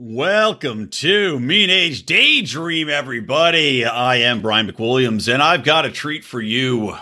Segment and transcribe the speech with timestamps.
[0.00, 3.84] Welcome to Mean Age Daydream, everybody.
[3.84, 6.96] I am Brian McWilliams, and I've got a treat for you.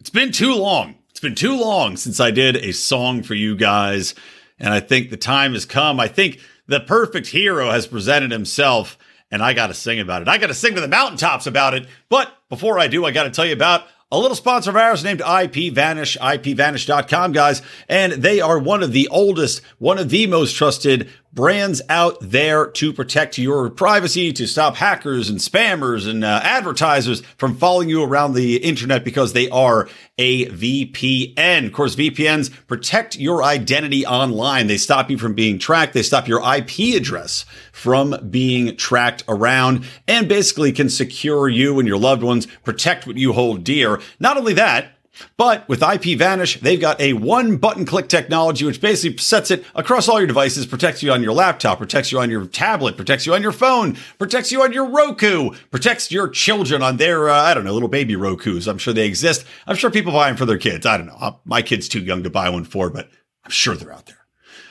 [0.00, 0.96] It's been too long.
[1.08, 4.14] It's been too long since I did a song for you guys,
[4.58, 5.98] and I think the time has come.
[5.98, 8.98] I think the perfect hero has presented himself,
[9.30, 10.28] and I got to sing about it.
[10.28, 11.86] I got to sing to the mountaintops about it.
[12.10, 15.02] But before I do, I got to tell you about a little sponsor of ours
[15.02, 15.26] named IP
[15.74, 17.62] IPVanish, IPVanish.com, guys.
[17.88, 22.66] And they are one of the oldest, one of the most trusted brands out there
[22.66, 28.02] to protect your privacy, to stop hackers and spammers and uh, advertisers from following you
[28.02, 29.86] around the internet because they are
[30.18, 31.66] a VPN.
[31.66, 34.66] Of course, VPNs protect your identity online.
[34.66, 35.92] They stop you from being tracked.
[35.92, 41.86] They stop your IP address from being tracked around and basically can secure you and
[41.86, 44.00] your loved ones, protect what you hold dear.
[44.18, 44.95] Not only that,
[45.36, 50.08] but with IPVanish, they've got a one button click technology, which basically sets it across
[50.08, 53.34] all your devices, protects you on your laptop, protects you on your tablet, protects you
[53.34, 57.54] on your phone, protects you on your Roku, protects your children on their, uh, I
[57.54, 58.68] don't know, little baby Rokus.
[58.68, 59.44] I'm sure they exist.
[59.66, 60.86] I'm sure people buy them for their kids.
[60.86, 61.40] I don't know.
[61.44, 63.10] My kid's too young to buy one for, but
[63.44, 64.26] I'm sure they're out there.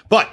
[0.09, 0.29] But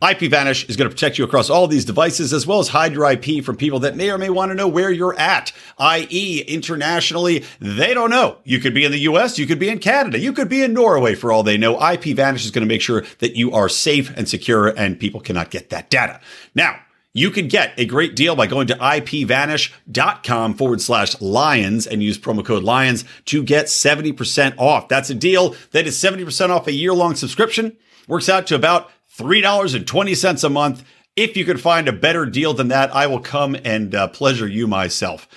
[0.00, 3.10] IPVanish is going to protect you across all these devices as well as hide your
[3.10, 7.44] IP from people that may or may want to know where you're at, i.e., internationally.
[7.58, 8.38] They don't know.
[8.44, 10.72] You could be in the US, you could be in Canada, you could be in
[10.72, 11.76] Norway for all they know.
[11.76, 15.50] IPVanish is going to make sure that you are safe and secure and people cannot
[15.50, 16.20] get that data.
[16.54, 16.78] Now,
[17.12, 22.18] you can get a great deal by going to ipvanish.com forward slash lions and use
[22.18, 24.86] promo code lions to get 70% off.
[24.86, 27.76] That's a deal that is 70% off a year long subscription.
[28.06, 30.84] Works out to about $3.20 a month.
[31.16, 34.46] If you can find a better deal than that, I will come and uh, pleasure
[34.46, 35.28] you myself.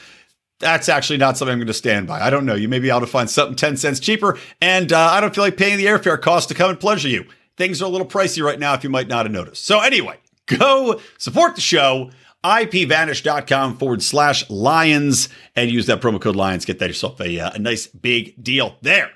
[0.60, 2.22] That's actually not something I'm going to stand by.
[2.22, 2.54] I don't know.
[2.54, 5.44] You may be able to find something 10 cents cheaper, and uh, I don't feel
[5.44, 7.26] like paying the airfare cost to come and pleasure you.
[7.58, 9.66] Things are a little pricey right now if you might not have noticed.
[9.66, 12.12] So, anyway, go support the show
[12.44, 16.66] ipvanish.com forward slash lions and use that promo code lions.
[16.66, 19.12] Get that yourself a, uh, a nice big deal there.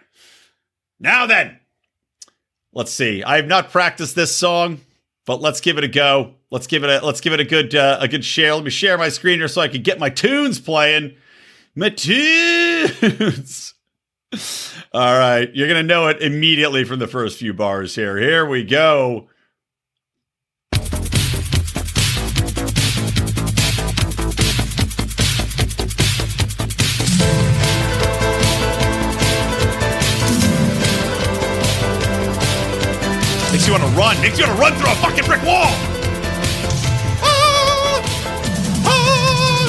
[0.99, 1.59] Now then,
[2.75, 3.23] let's see.
[3.23, 4.81] I have not practiced this song,
[5.25, 6.35] but let's give it a go.
[6.51, 8.53] Let's give it a let's give it a good uh, a good share.
[8.53, 11.15] Let me share my screen here so I can get my tunes playing.
[11.75, 13.73] My tunes.
[14.93, 18.17] All right, you're gonna know it immediately from the first few bars here.
[18.17, 19.27] Here we go.
[33.65, 34.13] Makes you want to run.
[34.21, 35.65] Makes you want to run through a fucking brick wall.
[37.25, 37.97] Ah!
[38.85, 39.65] Ah!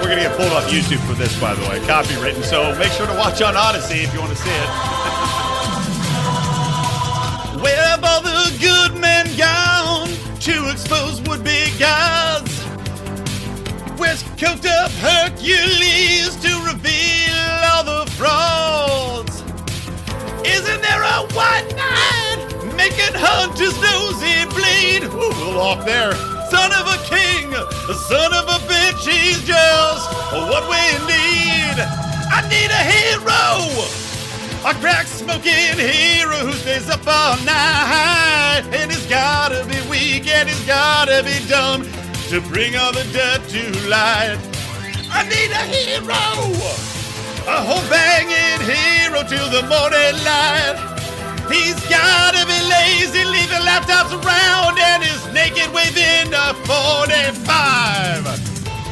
[0.00, 2.42] We're gonna get pulled off YouTube for this, by the way, copywritten.
[2.42, 4.54] So make sure to watch on Odysee if you want to see it.
[7.60, 10.08] Where have all the good men gone
[10.40, 12.62] to expose would-be gods?
[14.00, 17.39] Where's coked up Hercules to reveal
[21.10, 22.38] a white knight
[22.76, 25.02] making hunters' nosy bleed?
[25.10, 26.12] Ooh, a little off there.
[26.50, 27.50] Son of a king,
[28.08, 30.04] son of a bitch, he's just
[30.50, 31.76] what we need.
[32.30, 33.58] I need a hero,
[34.70, 38.62] a crack smoking hero who stays up all night.
[38.72, 41.82] And he's gotta be weak and he's gotta be dumb
[42.30, 44.38] to bring all the dirt to light.
[45.12, 46.22] I need a hero,
[47.46, 50.99] a whole banging hero till the morning light.
[51.50, 57.40] He's gotta be lazy, leaving laptops around, and is naked within a 45.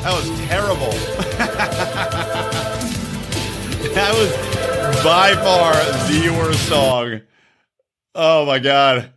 [0.02, 0.90] That was terrible.
[3.94, 4.30] that was
[5.04, 5.74] by far
[6.08, 7.20] the worst song.
[8.14, 9.12] Oh my god.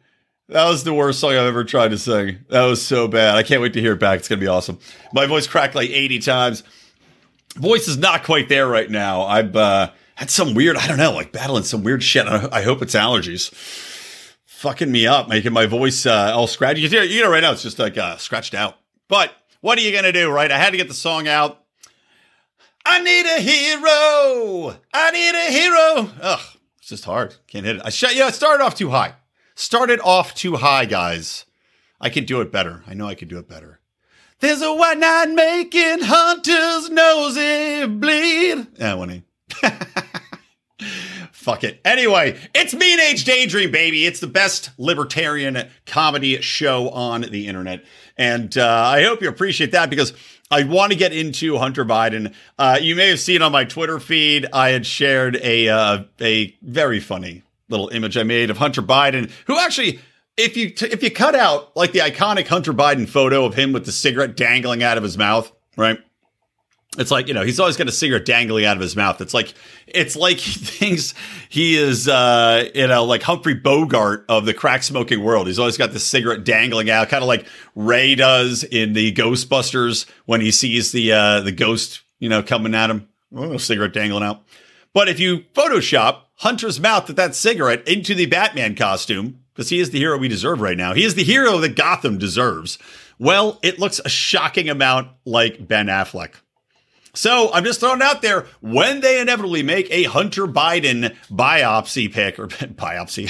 [0.49, 2.39] That was the worst song I've ever tried to sing.
[2.49, 3.35] That was so bad.
[3.35, 4.19] I can't wait to hear it back.
[4.19, 4.79] It's going to be awesome.
[5.13, 6.63] My voice cracked like 80 times.
[7.55, 9.23] Voice is not quite there right now.
[9.23, 9.91] I've uh,
[10.21, 12.27] had some weird, I don't know, like battling some weird shit.
[12.27, 13.51] I hope it's allergies.
[14.45, 16.81] Fucking me up, making my voice uh, all scratchy.
[16.81, 18.77] You know, right now it's just like uh, scratched out.
[19.07, 20.51] But what are you going to do, right?
[20.51, 21.63] I had to get the song out.
[22.85, 24.77] I need a hero.
[24.93, 26.11] I need a hero.
[26.21, 27.37] Ugh, it's just hard.
[27.47, 27.81] Can't hit it.
[27.83, 28.15] I shut.
[28.15, 29.15] Yeah, it started off too high.
[29.55, 31.45] started off too high, guys.
[31.99, 32.83] I can do it better.
[32.85, 33.79] I know I can do it better.
[34.39, 38.67] There's a white knight making Hunter's nosy bleed.
[38.77, 39.23] Yeah, when he.
[41.31, 41.81] Fuck it.
[41.83, 44.05] Anyway, it's Mean Age Daydream, baby.
[44.05, 47.83] It's the best libertarian comedy show on the internet.
[48.15, 50.13] And uh, I hope you appreciate that because
[50.51, 52.33] I want to get into Hunter Biden.
[52.59, 56.55] Uh, you may have seen on my Twitter feed, I had shared a, uh, a
[56.61, 59.99] very funny little image I made of Hunter Biden, who actually
[60.37, 63.73] if you t- if you cut out like the iconic Hunter Biden photo of him
[63.73, 65.99] with the cigarette dangling out of his mouth, right?
[66.97, 69.21] It's like, you know, he's always got a cigarette dangling out of his mouth.
[69.21, 69.53] It's like
[69.87, 71.13] it's like he thinks
[71.47, 75.47] he is uh, you know, like Humphrey Bogart of the crack smoking world.
[75.47, 80.05] He's always got the cigarette dangling out, kind of like Ray does in the Ghostbusters
[80.25, 83.07] when he sees the uh the ghost, you know, coming at him.
[83.33, 84.43] Oh, cigarette dangling out.
[84.93, 89.79] But if you Photoshop Hunter's mouth with that cigarette into the Batman costume, because he
[89.79, 92.77] is the hero we deserve right now, he is the hero that Gotham deserves.
[93.17, 96.33] Well, it looks a shocking amount like Ben Affleck.
[97.13, 102.39] So I'm just throwing out there when they inevitably make a Hunter Biden biopsy pick
[102.39, 103.29] or biopsy,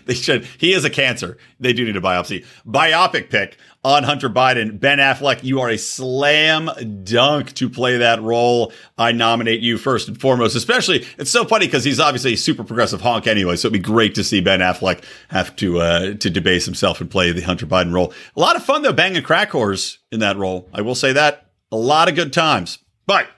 [0.06, 0.44] they should.
[0.58, 1.38] He is a cancer.
[1.60, 2.44] They do need a biopsy.
[2.66, 4.78] Biopic pick on Hunter Biden.
[4.80, 6.68] Ben Affleck, you are a slam
[7.04, 8.72] dunk to play that role.
[8.98, 12.64] I nominate you first and foremost, especially it's so funny because he's obviously a super
[12.64, 13.56] progressive honk anyway.
[13.56, 17.10] So it'd be great to see Ben Affleck have to, uh, to debase himself and
[17.10, 18.12] play the Hunter Biden role.
[18.36, 20.68] A lot of fun though, banging crack whores in that role.
[20.74, 22.78] I will say that a lot of good times.
[23.06, 23.28] But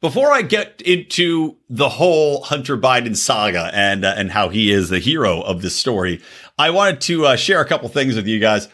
[0.00, 4.88] before I get into the whole Hunter Biden saga and uh, and how he is
[4.88, 6.20] the hero of this story,
[6.58, 8.68] I wanted to uh, share a couple things with you guys.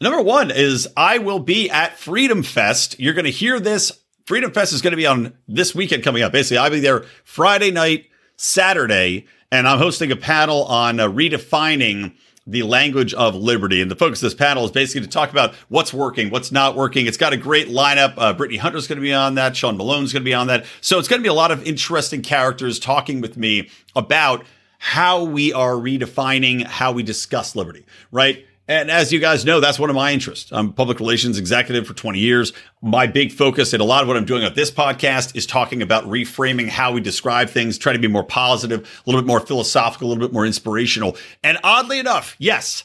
[0.00, 2.98] Number one is I will be at Freedom Fest.
[2.98, 3.92] You're going to hear this.
[4.26, 6.32] Freedom Fest is going to be on this weekend coming up.
[6.32, 8.06] Basically, I'll be there Friday night,
[8.36, 12.14] Saturday, and I'm hosting a panel on uh, redefining
[12.46, 13.80] the language of liberty.
[13.80, 16.74] And the focus of this panel is basically to talk about what's working, what's not
[16.74, 17.06] working.
[17.06, 18.14] It's got a great lineup.
[18.16, 19.56] Uh, Brittany Hunter's going to be on that.
[19.56, 20.64] Sean Malone's going to be on that.
[20.80, 24.44] So it's going to be a lot of interesting characters talking with me about
[24.78, 28.46] how we are redefining how we discuss liberty, right?
[28.70, 30.52] And as you guys know, that's one of my interests.
[30.52, 32.52] I'm public relations executive for 20 years.
[32.80, 35.82] My big focus and a lot of what I'm doing on this podcast is talking
[35.82, 39.40] about reframing how we describe things, try to be more positive, a little bit more
[39.40, 41.16] philosophical, a little bit more inspirational.
[41.42, 42.84] And oddly enough, yes,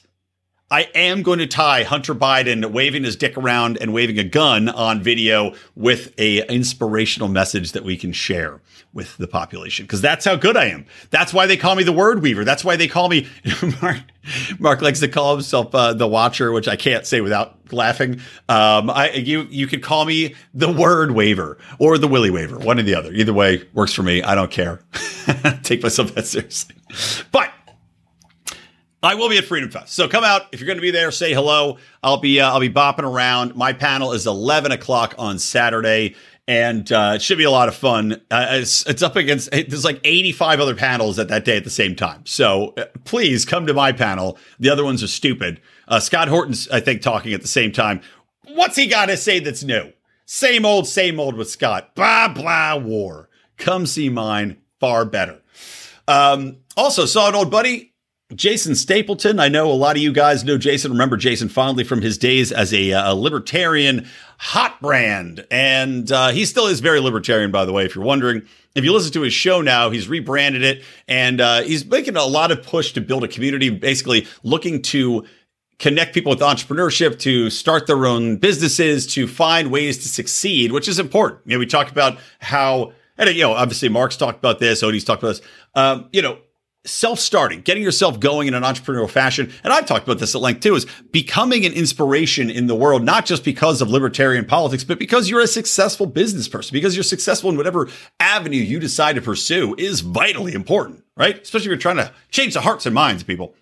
[0.75, 4.67] I am going to tie Hunter Biden waving his dick around and waving a gun
[4.67, 8.59] on video with a inspirational message that we can share
[8.91, 10.85] with the population because that's how good I am.
[11.11, 12.43] That's why they call me the word weaver.
[12.43, 13.25] That's why they call me
[13.81, 13.99] Mark.
[14.59, 18.19] Mark likes to call himself uh, the watcher, which I can't say without laughing.
[18.49, 22.79] Um, I you you could call me the word waver or the willy waver, one
[22.79, 23.13] or the other.
[23.13, 24.21] Either way works for me.
[24.21, 24.81] I don't care.
[25.63, 26.75] Take myself that seriously,
[27.31, 27.49] but.
[29.05, 31.11] I will be at Freedom Fest, so come out if you're going to be there.
[31.11, 31.77] Say hello.
[32.01, 33.55] I'll be uh, I'll be bopping around.
[33.55, 36.15] My panel is 11 o'clock on Saturday,
[36.47, 38.13] and uh, it should be a lot of fun.
[38.31, 41.69] Uh, it's, it's up against there's like 85 other panels at that day at the
[41.69, 42.25] same time.
[42.25, 44.37] So uh, please come to my panel.
[44.59, 45.61] The other ones are stupid.
[45.87, 48.01] Uh, Scott Horton's I think talking at the same time.
[48.47, 49.91] What's he got to say that's new?
[50.25, 51.93] Same old, same old with Scott.
[51.95, 53.29] Blah blah war.
[53.57, 54.57] Come see mine.
[54.79, 55.41] Far better.
[56.07, 57.93] Um, also saw an old buddy
[58.33, 59.39] Jason Stapleton.
[59.39, 60.91] I know a lot of you guys know Jason.
[60.91, 64.07] Remember Jason fondly from his days as a, a libertarian
[64.39, 65.45] hot brand.
[65.51, 68.41] And uh, he still is very libertarian, by the way, if you're wondering.
[68.73, 72.25] If you listen to his show now, he's rebranded it and uh, he's making a
[72.25, 75.25] lot of push to build a community, basically looking to
[75.77, 80.87] connect people with entrepreneurship, to start their own businesses, to find ways to succeed, which
[80.87, 81.41] is important.
[81.45, 85.03] You know, we talked about how, and you know, obviously Mark's talked about this, Odie's
[85.03, 85.41] talked about this.
[85.75, 86.39] Um, you know,
[86.85, 90.61] self-starting, getting yourself going in an entrepreneurial fashion, and I've talked about this at length
[90.61, 94.99] too, is becoming an inspiration in the world, not just because of libertarian politics, but
[94.99, 97.89] because you're a successful business person, because you're successful in whatever
[98.19, 101.41] avenue you decide to pursue is vitally important, right?
[101.41, 103.55] Especially if you're trying to change the hearts and minds of people.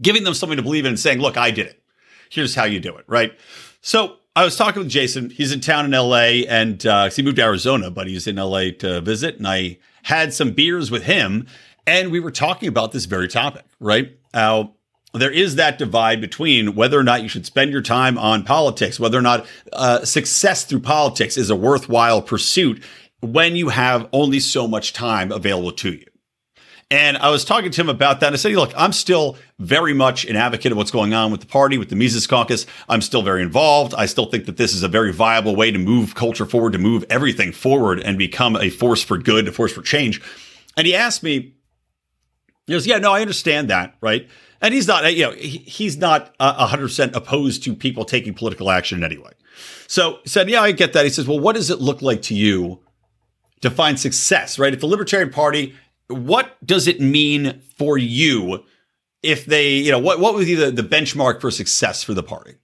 [0.00, 1.80] Giving them something to believe in and saying, look, I did it.
[2.28, 3.38] Here's how you do it, right?
[3.82, 5.30] So I was talking with Jason.
[5.30, 8.70] He's in town in LA and uh, he moved to Arizona, but he's in LA
[8.78, 9.36] to visit.
[9.36, 11.46] And I had some beers with him
[11.86, 14.16] and we were talking about this very topic, right?
[14.32, 14.74] How
[15.14, 18.98] there is that divide between whether or not you should spend your time on politics,
[18.98, 22.82] whether or not uh, success through politics is a worthwhile pursuit
[23.20, 26.06] when you have only so much time available to you.
[26.90, 28.26] And I was talking to him about that.
[28.26, 31.40] And I said, look, I'm still very much an advocate of what's going on with
[31.40, 32.66] the party, with the Mises Caucus.
[32.86, 33.94] I'm still very involved.
[33.96, 36.78] I still think that this is a very viable way to move culture forward, to
[36.78, 40.20] move everything forward and become a force for good, a force for change.
[40.76, 41.54] And he asked me,
[42.72, 44.26] He goes, yeah, no, I understand that, right?
[44.62, 48.06] And he's not, you know, he, he's not uh, a hundred percent opposed to people
[48.06, 49.32] taking political action anyway.
[49.88, 51.04] So said, yeah, I get that.
[51.04, 52.80] He says, well, what does it look like to you
[53.60, 54.72] to find success, right?
[54.72, 55.74] If the Libertarian Party,
[56.08, 58.64] what does it mean for you
[59.22, 62.22] if they, you know, what, what would be the, the benchmark for success for the
[62.22, 62.54] party?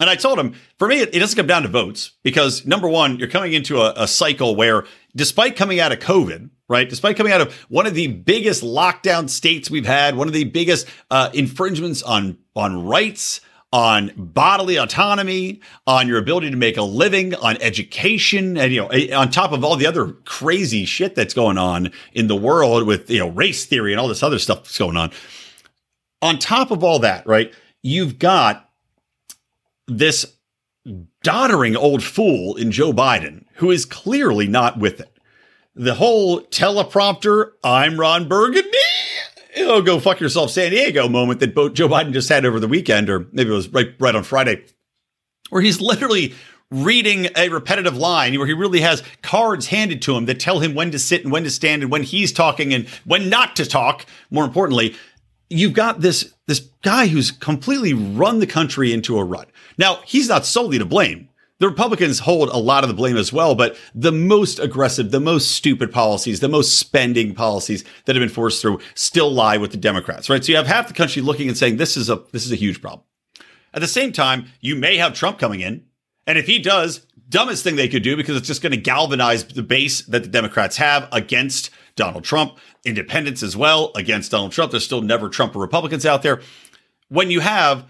[0.00, 2.88] And I told him, for me, it, it doesn't come down to votes because number
[2.88, 4.84] one, you're coming into a, a cycle where
[5.16, 6.88] despite coming out of COVID, right?
[6.88, 10.44] Despite coming out of one of the biggest lockdown states we've had, one of the
[10.44, 13.40] biggest uh, infringements on on rights,
[13.72, 19.16] on bodily autonomy, on your ability to make a living, on education, and you know,
[19.16, 23.10] on top of all the other crazy shit that's going on in the world with
[23.10, 25.10] you know race theory and all this other stuff that's going on.
[26.22, 27.52] On top of all that, right?
[27.82, 28.70] You've got
[29.86, 30.24] this
[31.22, 35.13] doddering old fool in Joe Biden who is clearly not with it
[35.74, 38.68] the whole teleprompter, I'm Ron Burgundy,
[39.58, 43.10] oh, go fuck yourself, San Diego moment that Joe Biden just had over the weekend,
[43.10, 44.64] or maybe it was right, right on Friday,
[45.50, 46.34] where he's literally
[46.70, 50.74] reading a repetitive line where he really has cards handed to him that tell him
[50.74, 53.64] when to sit and when to stand and when he's talking and when not to
[53.64, 54.06] talk.
[54.30, 54.96] More importantly,
[55.50, 59.48] you've got this, this guy who's completely run the country into a rut.
[59.78, 61.28] Now, he's not solely to blame.
[61.64, 65.18] The Republicans hold a lot of the blame as well, but the most aggressive, the
[65.18, 69.70] most stupid policies, the most spending policies that have been forced through still lie with
[69.70, 70.44] the Democrats, right?
[70.44, 72.56] So you have half the country looking and saying this is a this is a
[72.56, 73.06] huge problem.
[73.72, 75.86] At the same time, you may have Trump coming in,
[76.26, 79.44] and if he does, dumbest thing they could do because it's just going to galvanize
[79.44, 84.70] the base that the Democrats have against Donald Trump, independents as well against Donald Trump.
[84.70, 86.42] There's still never Trump or Republicans out there.
[87.08, 87.86] When you have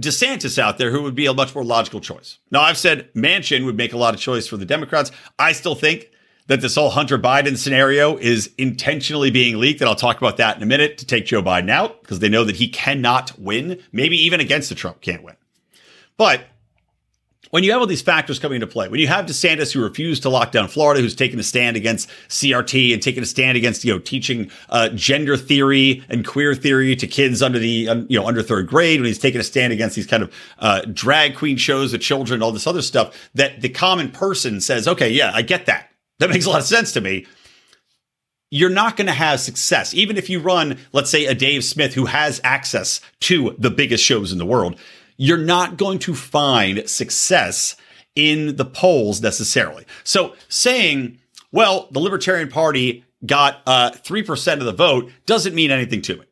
[0.00, 2.38] DeSantis out there who would be a much more logical choice.
[2.50, 5.10] Now, I've said Manchin would make a lot of choice for the Democrats.
[5.38, 6.10] I still think
[6.48, 9.80] that this whole Hunter Biden scenario is intentionally being leaked.
[9.80, 12.28] And I'll talk about that in a minute to take Joe Biden out because they
[12.28, 15.36] know that he cannot win, maybe even against the Trump can't win.
[16.16, 16.46] But
[17.50, 20.22] when you have all these factors coming into play, when you have DeSantis who refused
[20.22, 23.84] to lock down Florida, who's taken a stand against CRT and taken a stand against
[23.84, 28.26] you know teaching uh, gender theory and queer theory to kids under the you know
[28.26, 31.56] under third grade, when he's taken a stand against these kind of uh, drag queen
[31.56, 35.42] shows with children, all this other stuff, that the common person says, okay, yeah, I
[35.42, 35.90] get that.
[36.18, 37.26] That makes a lot of sense to me
[38.50, 39.92] you're not going to have success.
[39.94, 44.02] Even if you run, let's say, a Dave Smith who has access to the biggest
[44.02, 44.78] shows in the world,
[45.18, 47.76] you're not going to find success
[48.14, 49.84] in the polls necessarily.
[50.04, 51.18] So saying,
[51.52, 56.24] well, the Libertarian Party got uh, 3% of the vote doesn't mean anything to me.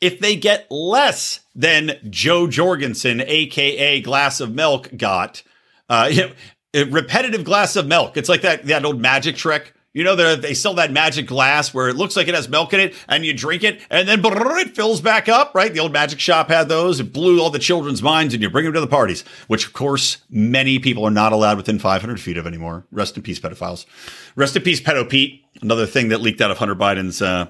[0.00, 5.42] If they get less than Jo Jorgensen, aka Glass of Milk, got,
[5.88, 6.22] uh, you
[6.74, 8.16] know, repetitive glass of milk.
[8.16, 11.88] It's like that, that old magic trick you know, they sell that magic glass where
[11.88, 14.76] it looks like it has milk in it and you drink it and then it
[14.76, 15.72] fills back up, right?
[15.72, 17.00] The old magic shop had those.
[17.00, 19.72] It blew all the children's minds and you bring them to the parties, which of
[19.72, 22.84] course many people are not allowed within 500 feet of anymore.
[22.92, 23.86] Rest in peace, pedophiles.
[24.34, 25.42] Rest in peace, pedo Pete.
[25.62, 27.46] Another thing that leaked out of Hunter Biden's uh,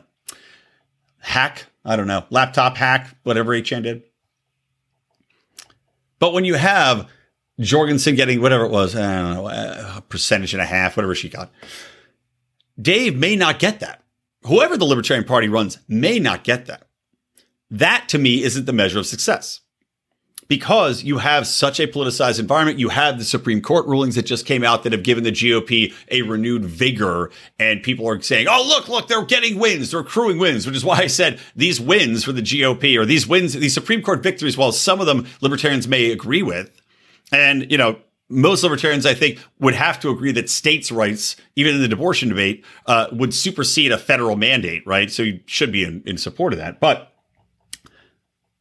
[1.19, 1.67] hack.
[1.85, 4.05] I don't know, laptop hack, whatever HN did.
[6.21, 7.11] But when you have
[7.59, 11.29] Jorgensen getting whatever it was, I don't know, a percentage and a half, whatever she
[11.29, 11.51] got
[12.81, 14.03] Dave may not get that.
[14.45, 16.87] Whoever the Libertarian Party runs may not get that.
[17.71, 19.61] That to me isn't the measure of success.
[20.49, 24.47] Because you have such a politicized environment, you have the Supreme Court rulings that just
[24.47, 28.65] came out that have given the GOP a renewed vigor, and people are saying, oh,
[28.65, 32.23] look, look, they're getting wins, they're accruing wins, which is why I said these wins
[32.23, 35.89] for the GOP or these wins, these Supreme Court victories, while some of them libertarians
[35.89, 36.71] may agree with,
[37.33, 41.75] and, you know, most libertarians, I think, would have to agree that states' rights, even
[41.77, 45.11] in the abortion debate, uh, would supersede a federal mandate, right?
[45.11, 46.81] So you should be in, in support of that.
[46.81, 47.13] But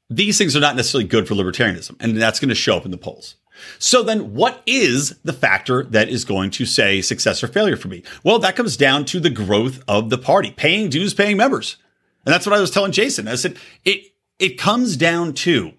[0.10, 2.92] these things are not necessarily good for libertarianism, and that's going to show up in
[2.92, 3.36] the polls.
[3.80, 7.88] So then what is the factor that is going to say success or failure for
[7.88, 8.04] me?
[8.24, 11.78] Well, that comes down to the growth of the party, paying dues, paying members.
[12.26, 13.28] And that's what I was telling Jason.
[13.28, 15.74] I said, it, it comes down to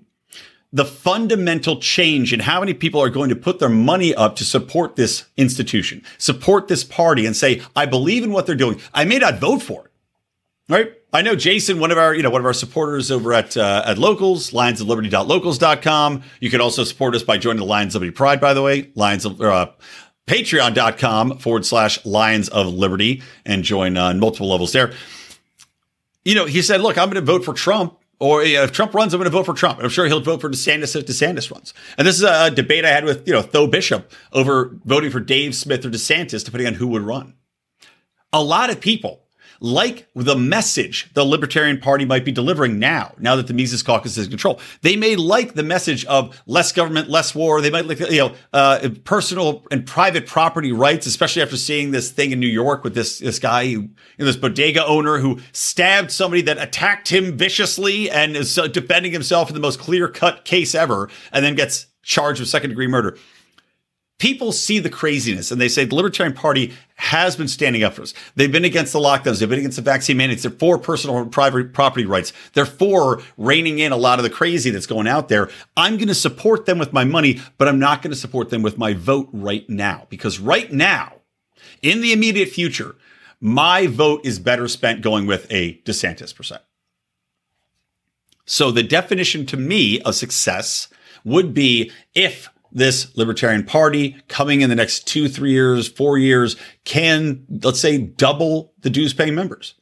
[0.73, 4.45] the fundamental change in how many people are going to put their money up to
[4.45, 8.81] support this institution, support this party and say, I believe in what they're doing.
[8.93, 9.93] I may not vote for it.
[10.69, 10.93] Right?
[11.13, 13.85] I know Jason, one of our, you know, one of our supporters over at uh,
[13.87, 16.23] at Locals, lionsofliberty.locals.com.
[16.41, 18.91] You can also support us by joining the Lions of Liberty Pride, by the way,
[18.97, 19.71] Lions of uh,
[20.27, 24.93] patreon.com forward slash Lions of Liberty and join uh, on multiple levels there.
[26.25, 29.13] You know, he said, look, I'm going to vote for Trump or if Trump runs,
[29.13, 29.81] I'm going to vote for Trump.
[29.83, 31.75] I'm sure he'll vote for DeSantis if DeSantis runs.
[31.99, 35.21] And this is a debate I had with, you know, Tho Bishop over voting for
[35.21, 37.35] Dave Smith or DeSantis, depending on who would run.
[38.33, 39.26] A lot of people
[39.61, 44.17] like the message the Libertarian Party might be delivering now, now that the Mises Caucus
[44.17, 44.61] is in control.
[44.83, 47.61] They may like the message of less government, less war.
[47.61, 52.11] They might like, you know, uh, personal and private property rights, especially after seeing this
[52.11, 55.39] thing in New York with this, this guy, who, you know, this bodega owner who
[55.53, 60.09] stabbed somebody that attacked him viciously and is uh, defending himself in the most clear
[60.09, 63.19] cut case ever, and then gets charged with second degree murder
[64.19, 68.03] people see the craziness and they say the Libertarian Party has been standing up for
[68.03, 68.15] us.
[68.35, 69.41] They've been against the lockdowns.
[69.41, 70.43] They've been against the vaccine mandates.
[70.43, 72.33] They're for personal and private property rights.
[72.55, 75.51] They're for reining in a lot of the crazy that's going out there.
[75.77, 78.63] I'm going to support them with my money, but I'm not going to support them
[78.63, 81.13] with my vote right now because right now,
[81.83, 82.97] in the immediate future,
[83.41, 86.63] my vote is better spent going with a DeSantis percent.
[88.47, 90.89] So the definition to me of success
[91.25, 96.57] would be if this Libertarian Party coming in the next two, three years, four years
[96.85, 99.75] can, let's say, double the dues paying members,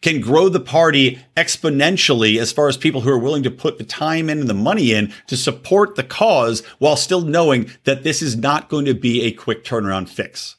[0.00, 3.84] can grow the party exponentially as far as people who are willing to put the
[3.84, 8.22] time in and the money in to support the cause while still knowing that this
[8.22, 10.56] is not going to be a quick turnaround fix.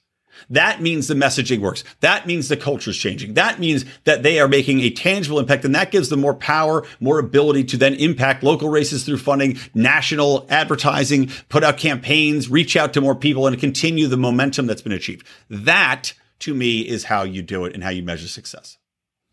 [0.50, 1.84] That means the messaging works.
[2.00, 3.36] That means the culture is changing.
[3.36, 6.86] That means that they are making a tangible impact and that gives them more power,
[7.00, 12.75] more ability to then impact local races through funding, national advertising, put out campaigns, reach
[12.75, 15.25] out to more people and continue the momentum that's been achieved.
[15.50, 18.77] That to me is how you do it and how you measure success.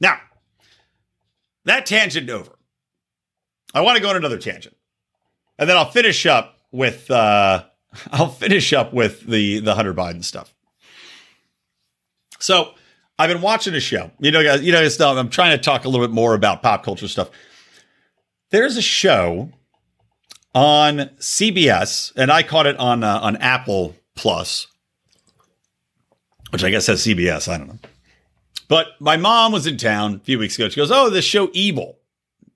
[0.01, 0.19] Now,
[1.65, 2.53] that tangent over.
[3.75, 4.77] I want to go on another tangent.
[5.59, 7.65] And then I'll finish up with uh
[8.13, 10.55] I'll finish up with the the Hunter Biden stuff.
[12.39, 12.75] So
[13.19, 14.11] I've been watching a show.
[14.19, 15.17] You know, guys, you know, stuff.
[15.17, 17.31] I'm trying to talk a little bit more about pop culture stuff.
[18.51, 19.51] There's a show
[20.55, 24.67] on CBS, and I caught it on uh, on Apple Plus,
[26.51, 27.49] which I guess has CBS.
[27.49, 27.79] I don't know.
[28.69, 30.69] But my mom was in town a few weeks ago.
[30.69, 31.99] She goes, "Oh, this show Evil.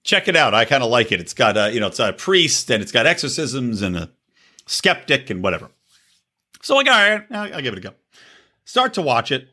[0.02, 0.54] Check it out.
[0.54, 1.20] I kind of like it.
[1.20, 4.10] It's got a, you know, it's a priest and it's got exorcisms and a
[4.66, 5.71] skeptic and whatever."
[6.62, 7.95] So I like, all right, I'll, I'll give it a go.
[8.64, 9.50] Start to watch it.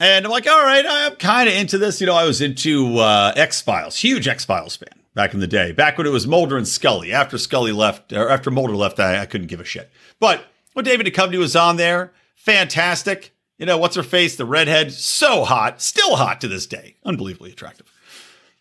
[0.00, 2.00] And I'm like, all right, I'm kind of into this.
[2.00, 5.48] You know, I was into uh, X Files, huge X Files fan back in the
[5.48, 7.12] day, back when it was Mulder and Scully.
[7.12, 9.90] After Scully left, or after Mulder left, I, I couldn't give a shit.
[10.20, 13.32] But when David Duchovny was on there, fantastic.
[13.58, 14.36] You know, what's her face?
[14.36, 17.92] The redhead, so hot, still hot to this day, unbelievably attractive.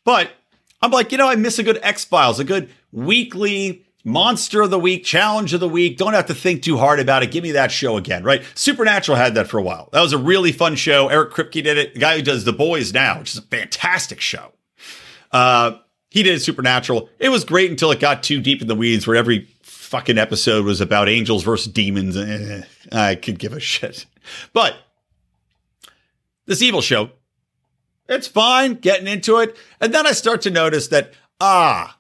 [0.03, 0.31] But
[0.81, 4.69] I'm like, you know, I miss a good X Files, a good weekly Monster of
[4.69, 5.97] the Week, Challenge of the Week.
[5.97, 7.31] Don't have to think too hard about it.
[7.31, 8.43] Give me that show again, right?
[8.55, 9.89] Supernatural had that for a while.
[9.91, 11.09] That was a really fun show.
[11.09, 11.93] Eric Kripke did it.
[11.93, 14.53] The guy who does The Boys now, which is a fantastic show.
[15.31, 15.77] Uh,
[16.09, 17.09] he did Supernatural.
[17.19, 20.65] It was great until it got too deep in the weeds where every fucking episode
[20.65, 22.15] was about angels versus demons.
[22.15, 24.05] Eh, I could give a shit.
[24.53, 24.75] But
[26.45, 27.11] this evil show,
[28.07, 29.57] it's fine getting into it.
[29.81, 31.97] And then I start to notice that, ah,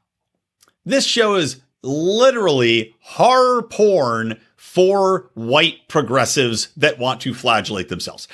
[0.85, 8.27] this show is literally horror porn for white progressives that want to flagellate themselves.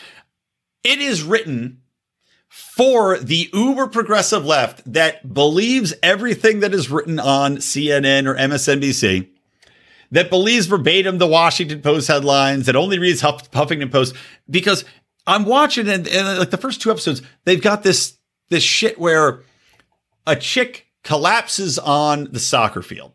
[0.84, 1.82] It is written
[2.50, 9.28] for the uber progressive left that believes everything that is written on CNN or MSNBC,
[10.12, 14.16] that believes verbatim the Washington Post headlines, that only reads Huff- Huffington Post,
[14.50, 14.86] because
[15.26, 18.18] I'm watching and, and like the first two episodes, they've got this
[18.50, 19.42] this shit where
[20.28, 23.14] a chick collapses on the soccer field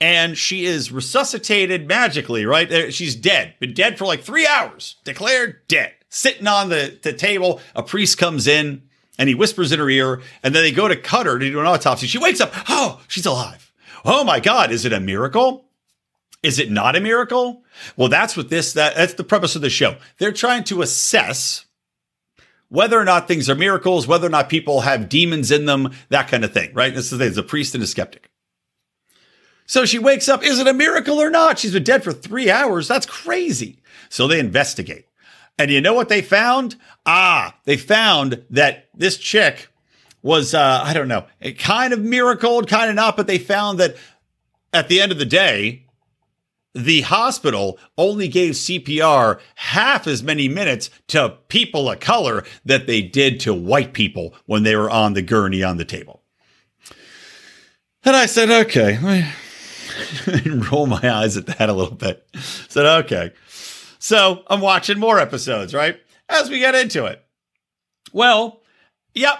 [0.00, 2.92] and she is resuscitated magically, right?
[2.92, 5.92] She's dead, been dead for like three hours, declared dead.
[6.08, 8.82] Sitting on the, the table, a priest comes in
[9.18, 11.60] and he whispers in her ear, and then they go to cut her to do
[11.60, 12.06] an autopsy.
[12.06, 13.70] She wakes up, oh, she's alive.
[14.04, 15.66] Oh my God, is it a miracle?
[16.42, 17.62] Is it not a miracle?
[17.96, 19.96] Well, that's what this, that, that's the premise of the show.
[20.16, 21.66] They're trying to assess
[22.70, 26.28] whether or not things are miracles, whether or not people have demons in them, that
[26.28, 26.94] kind of thing, right?
[26.94, 28.29] This is the a priest and a skeptic.
[29.70, 30.42] So she wakes up.
[30.42, 31.60] Is it a miracle or not?
[31.60, 32.88] She's been dead for three hours.
[32.88, 33.78] That's crazy.
[34.08, 35.06] So they investigate.
[35.60, 36.74] And you know what they found?
[37.06, 39.68] Ah, they found that this chick
[40.22, 41.24] was, uh, I don't know,
[41.58, 43.94] kind of miracle, kind of not, but they found that
[44.72, 45.84] at the end of the day,
[46.74, 53.02] the hospital only gave CPR half as many minutes to people of color that they
[53.02, 56.22] did to white people when they were on the gurney on the table.
[58.02, 58.98] And I said, okay,
[60.70, 62.26] roll my eyes at that a little bit.
[62.68, 63.32] Said, okay.
[63.98, 66.00] So I'm watching more episodes, right?
[66.28, 67.24] As we get into it.
[68.12, 68.62] Well,
[69.14, 69.38] yep.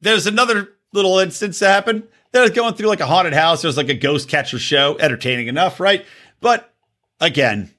[0.00, 2.04] There's another little instance that happened.
[2.32, 3.62] They're going through like a haunted house.
[3.62, 4.96] There's like a ghost catcher show.
[4.98, 6.04] Entertaining enough, right?
[6.40, 6.72] But
[7.20, 7.70] again,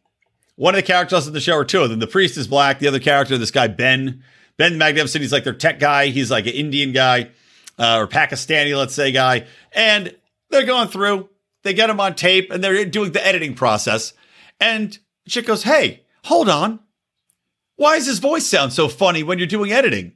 [0.56, 2.80] one of the characters in the show, or two of them, the priest is black.
[2.80, 4.24] The other character, this guy, Ben,
[4.58, 6.08] Ben Magnificent, he's like their tech guy.
[6.08, 7.30] He's like an Indian guy
[7.78, 9.46] uh, or Pakistani, let's say, guy.
[9.72, 10.16] And
[10.50, 11.30] they're going through,
[11.64, 14.14] they get him on tape and they're doing the editing process.
[14.60, 16.80] And chick goes, Hey, hold on.
[17.76, 20.14] Why does his voice sound so funny when you're doing editing?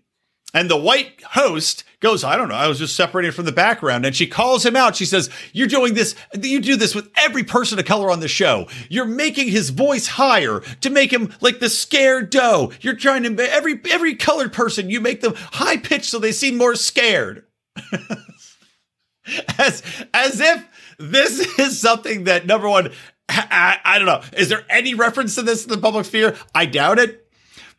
[0.54, 2.56] And the white host goes, I don't know.
[2.56, 4.06] I was just separated from the background.
[4.06, 4.98] And she calls him out.
[4.98, 6.16] She says, You're doing this.
[6.42, 8.68] You do this with every person of color on the show.
[8.90, 12.74] You're making his voice higher to make him like the scared doe.
[12.82, 16.58] You're trying to, every, every colored person, you make them high pitched so they seem
[16.58, 17.46] more scared.
[19.58, 19.82] as,
[20.14, 20.66] as if
[21.02, 22.92] this is something that number one,
[23.30, 24.22] I, I don't know.
[24.38, 26.36] Is there any reference to this in the public sphere?
[26.54, 27.28] I doubt it.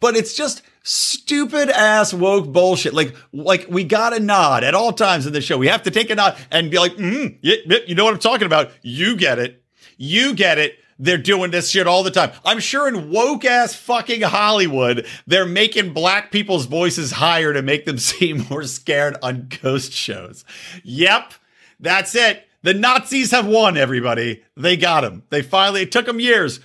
[0.01, 2.95] But it's just stupid ass woke bullshit.
[2.95, 5.57] Like, like we got a nod at all times in the show.
[5.57, 8.47] We have to take a nod and be like, mm, you know what I'm talking
[8.47, 8.73] about.
[8.83, 9.63] You get it.
[9.97, 10.79] You get it.
[10.99, 12.33] They're doing this shit all the time.
[12.45, 17.85] I'm sure in woke ass fucking Hollywood, they're making black people's voices higher to make
[17.85, 20.45] them seem more scared on ghost shows.
[20.85, 21.35] Yep.
[21.81, 22.47] That's it.
[22.63, 24.43] The Nazis have won, everybody.
[24.57, 25.25] They got him.
[25.31, 26.61] They finally, it took them years,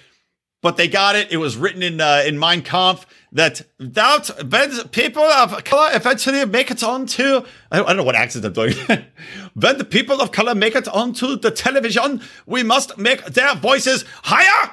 [0.62, 1.32] but they got it.
[1.32, 6.46] It was written in, uh, in Mein Kampf that that when people of color eventually
[6.46, 8.74] make it onto I don't know what accent I'm doing.
[9.54, 14.06] when the people of color make it onto the television, we must make their voices
[14.24, 14.72] higher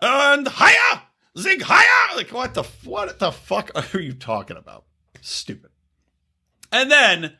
[0.00, 1.02] and higher,
[1.38, 2.16] zig higher.
[2.16, 4.84] Like what the what the fuck are you talking about?
[5.20, 5.70] Stupid.
[6.70, 7.36] And then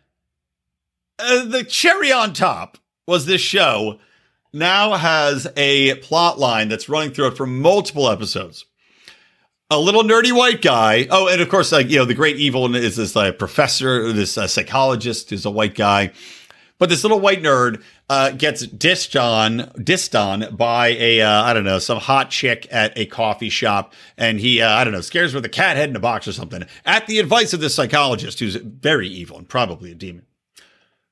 [1.19, 3.99] uh, the cherry on top was this show
[4.53, 8.67] now has a plot line that's running through it for multiple episodes
[9.73, 11.07] a little nerdy white guy.
[11.11, 14.37] Oh, and of course, like you know, the great evil is this like professor, this
[14.37, 16.13] uh, psychologist is a white guy,
[16.79, 21.55] but this little white nerd uh, gets dissed on, dissed on by a uh, I
[21.55, 25.01] don't know some hot chick at a coffee shop, and he uh, I don't know
[25.01, 27.61] scares her with a cat head in a box or something at the advice of
[27.61, 30.27] this psychologist who's very evil and probably a demon.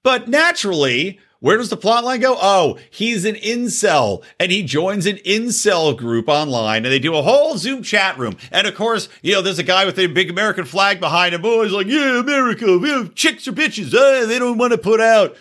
[0.03, 2.37] But naturally, where does the plot line go?
[2.41, 7.23] Oh, he's an incel and he joins an incel group online and they do a
[7.23, 8.37] whole Zoom chat room.
[8.53, 11.41] And of course, you know, there's a guy with a big American flag behind him.
[11.45, 13.95] Oh, he's like, yeah, America, yeah, chicks are bitches.
[13.95, 15.35] Uh, they don't want to put out.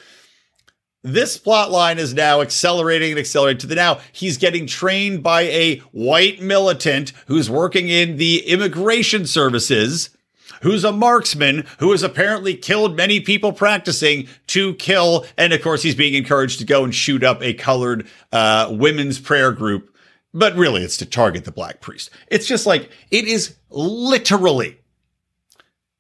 [1.04, 4.00] This plot line is now accelerating and accelerating to the now.
[4.12, 10.10] He's getting trained by a white militant who's working in the immigration services
[10.62, 15.26] who's a marksman who has apparently killed many people practicing to kill.
[15.38, 19.20] And of course, he's being encouraged to go and shoot up a colored uh, women's
[19.20, 19.96] prayer group.
[20.34, 22.12] But really, it's to target the black priest.
[22.28, 24.80] It's just like, it is literally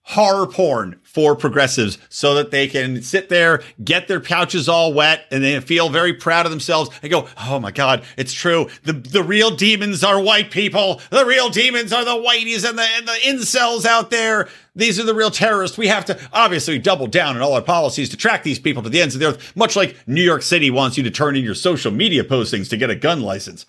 [0.09, 5.25] horror porn for progressives so that they can sit there, get their pouches all wet,
[5.29, 8.69] and they feel very proud of themselves and go, Oh my God, it's true.
[8.83, 10.99] The, the real demons are white people.
[11.11, 14.49] The real demons are the whiteys and the, and the incels out there.
[14.75, 15.77] These are the real terrorists.
[15.77, 18.89] We have to obviously double down on all our policies to track these people to
[18.89, 21.43] the ends of the earth, much like New York City wants you to turn in
[21.43, 23.67] your social media postings to get a gun license.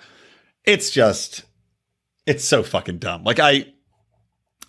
[0.65, 1.43] It's just,
[2.25, 3.25] it's so fucking dumb.
[3.25, 3.67] Like I,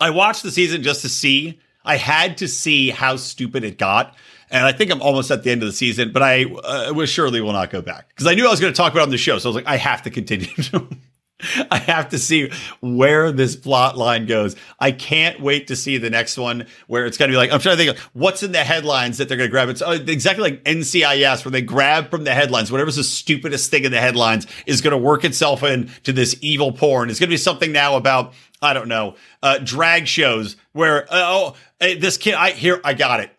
[0.02, 1.60] I watched the season just to see.
[1.84, 4.16] I had to see how stupid it got.
[4.50, 7.40] And I think I'm almost at the end of the season, but I uh, surely
[7.40, 9.18] will not go back because I knew I was going to talk about on the
[9.18, 9.38] show.
[9.38, 10.48] So I was like, I have to continue.
[11.70, 14.54] I have to see where this plot line goes.
[14.78, 17.60] I can't wait to see the next one where it's going to be like, I'm
[17.60, 19.68] trying to think of what's in the headlines that they're going to grab.
[19.68, 22.70] It's uh, exactly like NCIS where they grab from the headlines.
[22.70, 26.72] Whatever's the stupidest thing in the headlines is going to work itself into this evil
[26.72, 27.10] porn.
[27.10, 31.26] It's going to be something now about, I don't know, uh, drag shows where, uh,
[31.26, 33.30] oh, this kid, I here, I got it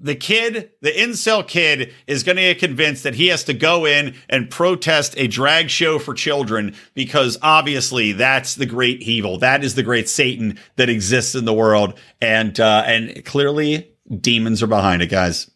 [0.00, 3.84] the kid, the incel kid, is going to get convinced that he has to go
[3.84, 9.38] in and protest a drag show for children because obviously that's the great evil.
[9.38, 14.62] That is the great Satan that exists in the world, and uh, and clearly demons
[14.62, 15.50] are behind it, guys.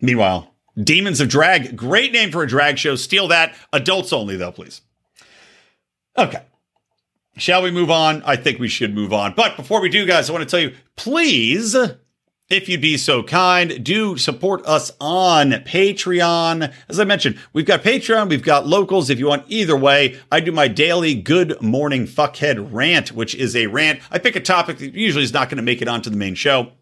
[0.00, 2.96] Meanwhile, Demons of Drag, great name for a drag show.
[2.96, 3.54] Steal that.
[3.72, 4.80] Adults only, though, please.
[6.16, 6.42] Okay.
[7.36, 8.22] Shall we move on?
[8.24, 9.34] I think we should move on.
[9.34, 11.76] But before we do, guys, I want to tell you please
[12.52, 16.70] if you'd be so kind, do support us on Patreon.
[16.86, 19.08] As I mentioned, we've got Patreon, we've got locals.
[19.08, 23.56] If you want either way, I do my daily good morning fuckhead rant, which is
[23.56, 24.00] a rant.
[24.10, 26.34] I pick a topic that usually is not going to make it onto the main
[26.34, 26.72] show.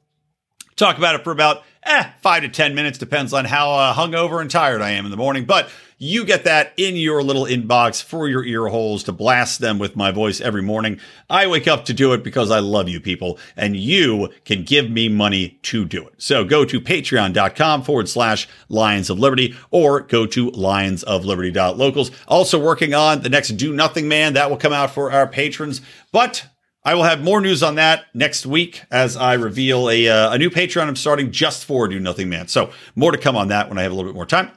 [0.75, 4.41] Talk about it for about eh, five to 10 minutes, depends on how uh, hungover
[4.41, 5.45] and tired I am in the morning.
[5.45, 5.71] But
[6.03, 9.95] you get that in your little inbox for your ear holes to blast them with
[9.95, 10.99] my voice every morning.
[11.29, 14.91] I wake up to do it because I love you people and you can give
[14.91, 16.15] me money to do it.
[16.17, 22.11] So go to patreon.com forward slash Lions of Liberty or go to lionsofliberty.locals.
[22.27, 25.83] Also working on the next Do Nothing Man that will come out for our patrons.
[26.13, 26.47] But
[26.83, 30.39] I will have more news on that next week as I reveal a, uh, a
[30.39, 32.49] new Patreon I'm starting just for Do Nothing Man.
[32.49, 34.51] So more to come on that when I have a little bit more time.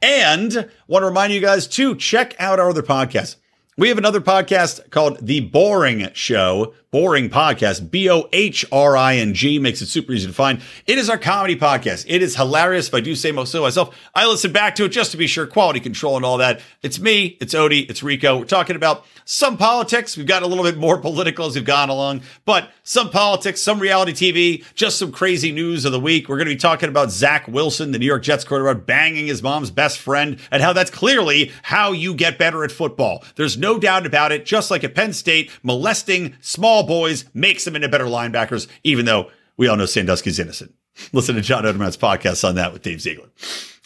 [0.00, 3.36] And want to remind you guys to check out our other podcasts.
[3.78, 9.16] We have another podcast called The BOHRing Show, BOHRing Podcast, B O H R I
[9.16, 10.60] N G, makes it super easy to find.
[10.86, 12.06] It is our comedy podcast.
[12.08, 12.88] It is hilarious.
[12.88, 15.46] If I do say so myself, I listen back to it just to be sure,
[15.46, 16.60] quality control and all that.
[16.82, 18.38] It's me, it's Odie, it's Rico.
[18.38, 20.16] We're talking about some politics.
[20.16, 23.78] We've got a little bit more political as we've gone along, but some politics, some
[23.78, 26.28] reality TV, just some crazy news of the week.
[26.28, 29.42] We're going to be talking about Zach Wilson, the New York Jets quarterback, banging his
[29.42, 33.22] mom's best friend, and how that's clearly how you get better at football.
[33.36, 34.46] There's no doubt about it.
[34.46, 39.30] Just like at Penn State, molesting small boys makes them into better linebackers, even though
[39.56, 40.72] we all know Sandusky's innocent.
[41.12, 43.28] Listen to John Odermatt's podcast on that with Dave Ziegler.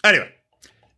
[0.05, 0.31] Anyway,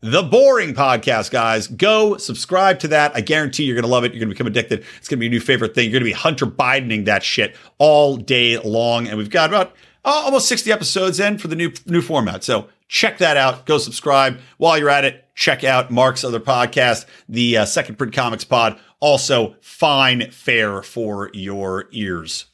[0.01, 1.67] the BOHRing Podcast, guys.
[1.67, 3.13] Go subscribe to that.
[3.15, 4.13] I guarantee you're going to love it.
[4.13, 4.85] You're going to become addicted.
[4.99, 5.85] It's going to be your new favorite thing.
[5.85, 9.09] You're going to be Hunter Bidening that shit all day long.
[9.09, 12.45] And we've got about oh, almost 60 episodes in for the new new format.
[12.45, 13.67] So check that out.
[13.67, 14.41] Go subscribe.
[14.59, 18.79] While you're at it, check out Mark's other podcast, the uh, Second Print Comics Pod.
[19.01, 22.47] Also, fine fare for your ears.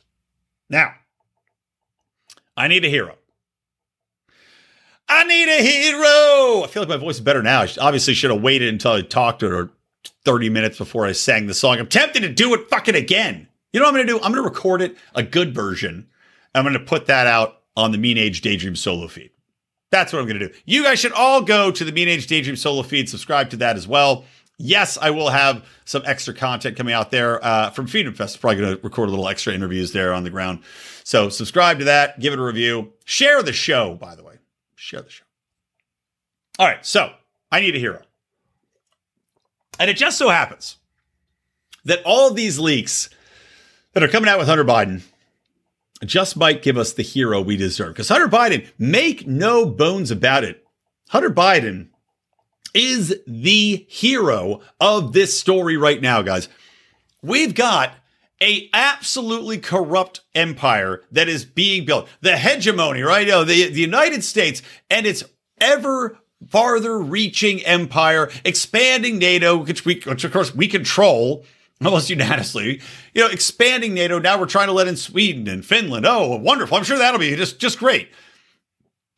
[0.68, 0.94] Now,
[2.56, 3.16] I need a hero.
[5.08, 6.62] I need a hero.
[6.64, 7.62] I feel like my voice is better now.
[7.62, 9.70] I obviously should have waited until I talked to her
[10.24, 11.78] 30 minutes before I sang the song.
[11.78, 13.48] I'm tempted to do it fucking again.
[13.72, 14.16] You know what I'm going to do?
[14.18, 16.08] I'm going to record it, a good version.
[16.54, 19.30] I'm going to put that out on the Mean Age Daydream solo feed.
[19.90, 20.54] That's what I'm going to do.
[20.64, 23.76] You guys should all go to the Mean Age Daydream solo feed, subscribe to that
[23.76, 24.24] as well.
[24.56, 28.40] Yes, I will have some extra content coming out there uh, from Freedom Fest.
[28.40, 30.60] Probably going to record a little extra interviews there on the ground.
[31.02, 34.30] So subscribe to that, give it a review, share the show, by the way
[34.80, 35.24] share the show.
[36.58, 37.12] All right, so
[37.52, 38.02] I need a hero.
[39.78, 40.76] And it just so happens
[41.84, 43.08] that all of these leaks
[43.92, 45.02] that are coming out with Hunter Biden
[46.04, 47.94] just might give us the hero we deserve.
[47.94, 50.64] Because Hunter Biden, make no bones about it,
[51.08, 51.88] Hunter Biden
[52.72, 56.48] is the hero of this story right now, guys.
[57.22, 57.94] We've got
[58.42, 62.08] a absolutely corrupt empire that is being built.
[62.20, 63.26] The hegemony, right?
[63.26, 65.22] Know, the, the United States and its
[65.60, 71.44] ever farther reaching empire, expanding NATO, which we, which of course we control
[71.84, 72.80] almost unanimously,
[73.14, 74.18] you know, expanding NATO.
[74.18, 76.04] Now we're trying to let in Sweden and Finland.
[76.06, 76.76] Oh, wonderful.
[76.76, 78.08] I'm sure that'll be just, just great.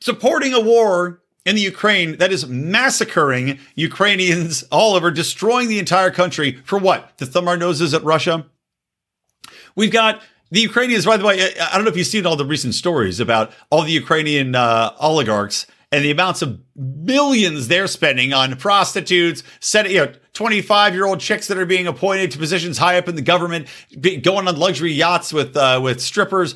[0.01, 6.13] Supporting a war in the Ukraine that is massacring Ukrainians all over, destroying the entire
[6.13, 7.19] country for what?
[7.19, 8.47] To thumb our noses at Russia?
[9.75, 10.23] We've got
[10.53, 13.19] the Ukrainians, by the way, I don't know if you've seen all the recent stories
[13.19, 19.43] about all the Ukrainian uh, oligarchs and the amounts of millions they're spending on prostitutes,
[19.61, 23.09] set, you know, 25 year old chicks that are being appointed to positions high up
[23.09, 23.69] in the government,
[24.01, 26.55] going on luxury yachts with, uh, with strippers.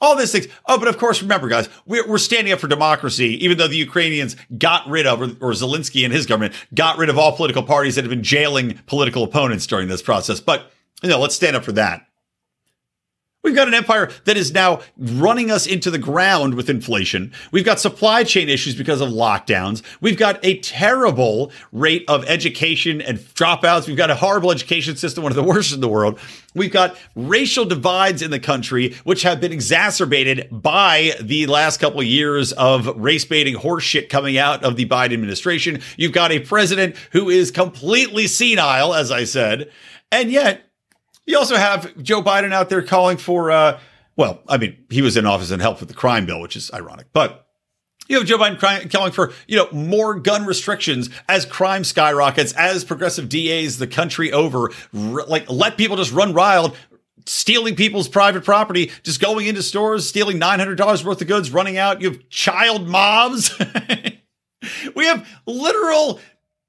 [0.00, 0.46] All these things.
[0.66, 3.76] Oh, but of course, remember, guys, we're, we're standing up for democracy, even though the
[3.76, 7.64] Ukrainians got rid of, or, or Zelensky and his government got rid of all political
[7.64, 10.40] parties that have been jailing political opponents during this process.
[10.40, 10.70] But,
[11.02, 12.07] you know, let's stand up for that.
[13.48, 17.32] We've got an empire that is now running us into the ground with inflation.
[17.50, 19.82] We've got supply chain issues because of lockdowns.
[20.02, 23.86] We've got a terrible rate of education and dropouts.
[23.86, 26.20] We've got a horrible education system, one of the worst in the world.
[26.54, 32.00] We've got racial divides in the country, which have been exacerbated by the last couple
[32.00, 35.80] of years of race baiting horseshit coming out of the Biden administration.
[35.96, 39.70] You've got a president who is completely senile, as I said.
[40.12, 40.67] And yet,
[41.28, 43.78] you also have Joe Biden out there calling for, uh,
[44.16, 46.72] well, I mean, he was in office and helped with the crime bill, which is
[46.72, 47.46] ironic, but
[48.08, 52.54] you have Joe Biden crying, calling for, you know, more gun restrictions as crime skyrockets,
[52.54, 56.74] as progressive DAs the country over, like let people just run wild,
[57.26, 62.00] stealing people's private property, just going into stores, stealing $900 worth of goods, running out.
[62.00, 63.54] You have child mobs.
[64.96, 66.20] we have literal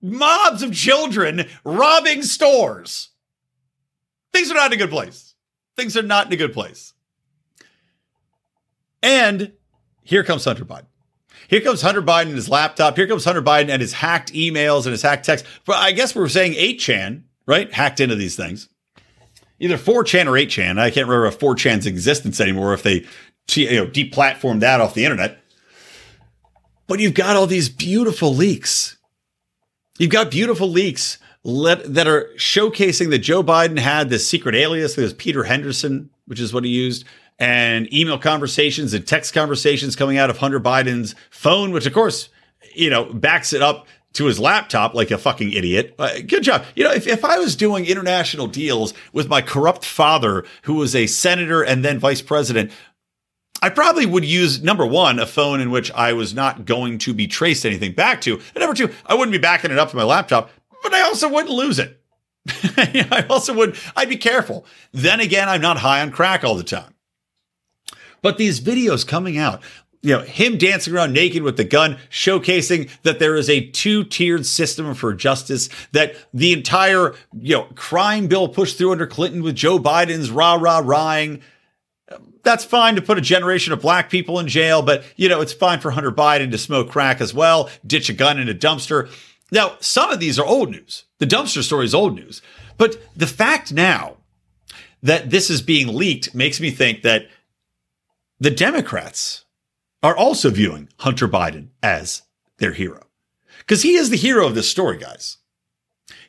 [0.01, 3.11] mobs of children robbing stores.
[4.33, 5.35] Things are not in a good place.
[5.75, 6.93] Things are not in a good place.
[9.01, 9.53] And
[10.03, 10.85] here comes Hunter Biden.
[11.47, 12.95] Here comes Hunter Biden and his laptop.
[12.95, 15.45] Here comes Hunter Biden and his hacked emails and his hacked text.
[15.65, 17.71] But I guess we're saying 8chan, right?
[17.73, 18.69] Hacked into these things.
[19.59, 20.79] Either 4chan or 8chan.
[20.79, 23.05] I can't remember if 4chan's existence anymore, if they
[23.55, 25.39] you know, deplatformed that off the internet.
[26.87, 28.97] But you've got all these beautiful leaks.
[29.97, 31.17] You've got beautiful leaks
[31.49, 34.95] let, that are showcasing that Joe Biden had this secret alias.
[34.95, 37.05] that was Peter Henderson, which is what he used,
[37.37, 42.29] and email conversations and text conversations coming out of Hunter Biden's phone, which of course,
[42.75, 45.95] you know, backs it up to his laptop like a fucking idiot.
[45.99, 46.65] Uh, good job.
[46.75, 50.95] You know, if, if I was doing international deals with my corrupt father, who was
[50.95, 52.71] a senator and then vice president,
[53.61, 57.13] I probably would use number one, a phone in which I was not going to
[57.13, 58.35] be traced anything back to.
[58.35, 60.49] And number two, I wouldn't be backing it up to my laptop,
[60.83, 62.01] but I also wouldn't lose it.
[62.77, 64.65] I also would, I'd be careful.
[64.91, 66.93] Then again, I'm not high on crack all the time.
[68.21, 69.61] But these videos coming out,
[70.01, 74.45] you know, him dancing around naked with the gun, showcasing that there is a two-tiered
[74.45, 79.55] system for justice, that the entire, you know, crime bill pushed through under Clinton with
[79.55, 81.41] Joe Biden's rah-rah rahing.
[82.43, 85.53] That's fine to put a generation of black people in jail, but you know, it's
[85.53, 89.09] fine for Hunter Biden to smoke crack as well, ditch a gun in a dumpster.
[89.51, 91.05] Now, some of these are old news.
[91.19, 92.41] The dumpster story is old news.
[92.77, 94.17] But the fact now
[95.01, 97.27] that this is being leaked makes me think that
[98.39, 99.45] the Democrats
[100.01, 102.23] are also viewing Hunter Biden as
[102.57, 103.07] their hero.
[103.59, 105.37] Because he is the hero of this story, guys.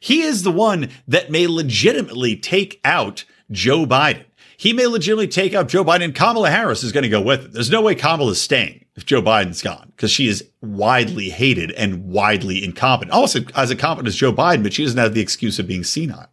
[0.00, 4.24] He is the one that may legitimately take out Joe Biden.
[4.56, 6.14] He may legitimately take out Joe Biden.
[6.14, 7.52] Kamala Harris is going to go with it.
[7.52, 11.70] There's no way Kamala is staying if Joe Biden's gone because she is widely hated
[11.72, 13.12] and widely incompetent.
[13.12, 16.28] Also, as incompetent as Joe Biden, but she doesn't have the excuse of being senile.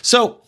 [0.00, 0.40] So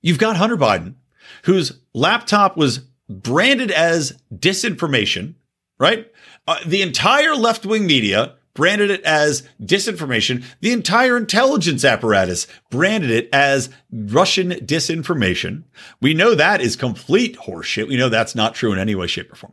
[0.00, 0.94] you've got Hunter Biden,
[1.42, 5.34] whose laptop was branded as disinformation,
[5.78, 6.10] right?
[6.46, 10.42] Uh, the entire left wing media branded it as disinformation.
[10.62, 15.64] The entire intelligence apparatus branded it as Russian disinformation.
[16.00, 17.88] We know that is complete horseshit.
[17.88, 19.52] We know that's not true in any way, shape, or form.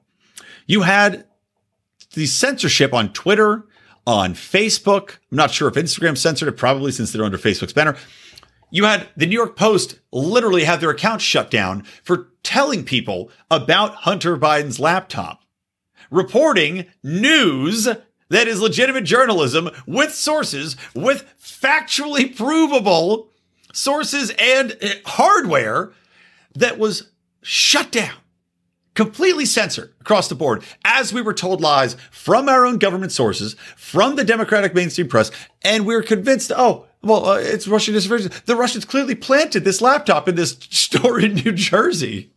[0.66, 1.26] You had
[2.14, 3.66] the censorship on Twitter,
[4.08, 5.18] on Facebook.
[5.32, 7.96] I'm not sure if Instagram censored it, probably since they're under Facebook's banner.
[8.72, 13.32] You had the New York Post literally have their account shut down for telling people
[13.50, 15.42] about Hunter Biden's laptop,
[16.12, 17.88] reporting news
[18.30, 23.30] that is legitimate journalism with sources, with factually provable
[23.72, 25.92] sources and uh, hardware
[26.56, 28.16] that was shut down,
[28.96, 33.56] completely censored across the board, as we were told lies from our own government sources,
[33.76, 35.32] from the Democratic mainstream press,
[35.64, 38.32] and we we're convinced, oh, well, uh, it's Russian disinformation.
[38.46, 42.32] The Russians clearly planted this laptop in this store in New Jersey.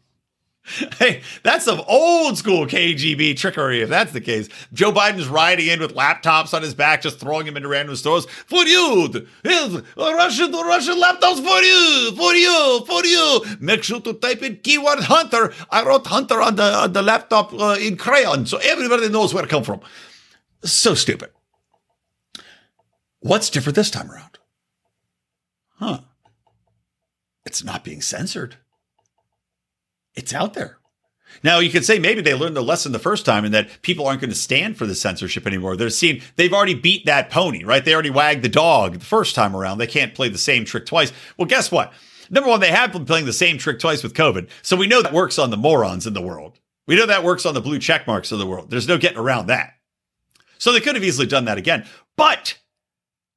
[0.99, 4.49] Hey, that's some old school KGB trickery, if that's the case.
[4.73, 8.27] Joe Biden's riding in with laptops on his back, just throwing them into random stores.
[8.47, 9.27] For you!
[9.43, 12.17] Here's Russian, Russian laptops for you!
[12.17, 12.85] For you!
[12.87, 13.57] For you!
[13.61, 15.53] Make sure to type in keyword Hunter.
[15.71, 19.45] I wrote Hunter on the, on the laptop uh, in crayon, so everybody knows where
[19.45, 19.81] it come from.
[20.65, 21.31] So stupid.
[23.21, 24.39] What's different this time around?
[25.79, 26.01] Huh.
[27.45, 28.57] It's not being censored
[30.15, 30.79] it's out there.
[31.43, 34.07] Now you could say maybe they learned the lesson the first time and that people
[34.07, 35.77] aren't going to stand for the censorship anymore.
[35.77, 37.85] They're seeing they've already beat that pony, right?
[37.85, 39.79] They already wagged the dog the first time around.
[39.79, 41.13] They can't play the same trick twice.
[41.37, 41.93] Well, guess what?
[42.31, 44.49] Number one, they have been playing the same trick twice with COVID.
[44.63, 46.59] So we know that works on the morons in the world.
[46.87, 48.71] We know that works on the blue check marks of the world.
[48.71, 49.75] There's no getting around that.
[50.59, 51.87] So they could have easily done that again.
[52.17, 52.59] But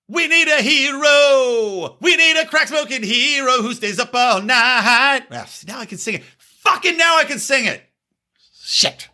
[0.08, 1.98] we need a hero.
[2.02, 5.22] We need a crack smoking hero who stays up all night.
[5.30, 6.24] Now I can sing it.
[6.62, 7.82] Fucking now I can sing it.
[8.54, 9.10] Shit.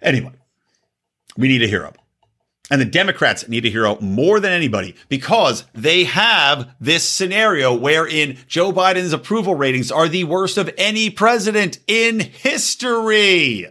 [0.00, 0.32] Anyway,
[1.36, 1.92] we need a hero.
[2.70, 8.38] And the Democrats need a hero more than anybody because they have this scenario wherein
[8.46, 13.66] Joe Biden's approval ratings are the worst of any president in history.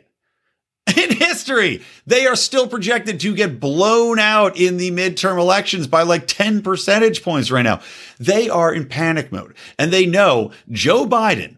[0.95, 6.03] In history, they are still projected to get blown out in the midterm elections by
[6.03, 7.81] like 10 percentage points right now.
[8.19, 11.56] They are in panic mode and they know Joe Biden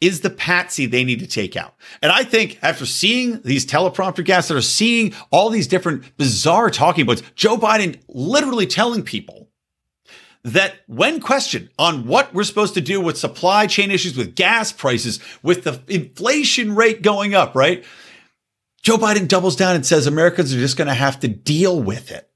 [0.00, 1.74] is the patsy they need to take out.
[2.02, 6.70] And I think after seeing these teleprompter guests that are seeing all these different bizarre
[6.70, 9.48] talking points, Joe Biden literally telling people
[10.42, 14.72] that when questioned on what we're supposed to do with supply chain issues, with gas
[14.72, 17.84] prices, with the inflation rate going up, right?
[18.82, 22.10] Joe Biden doubles down and says Americans are just going to have to deal with
[22.10, 22.30] it.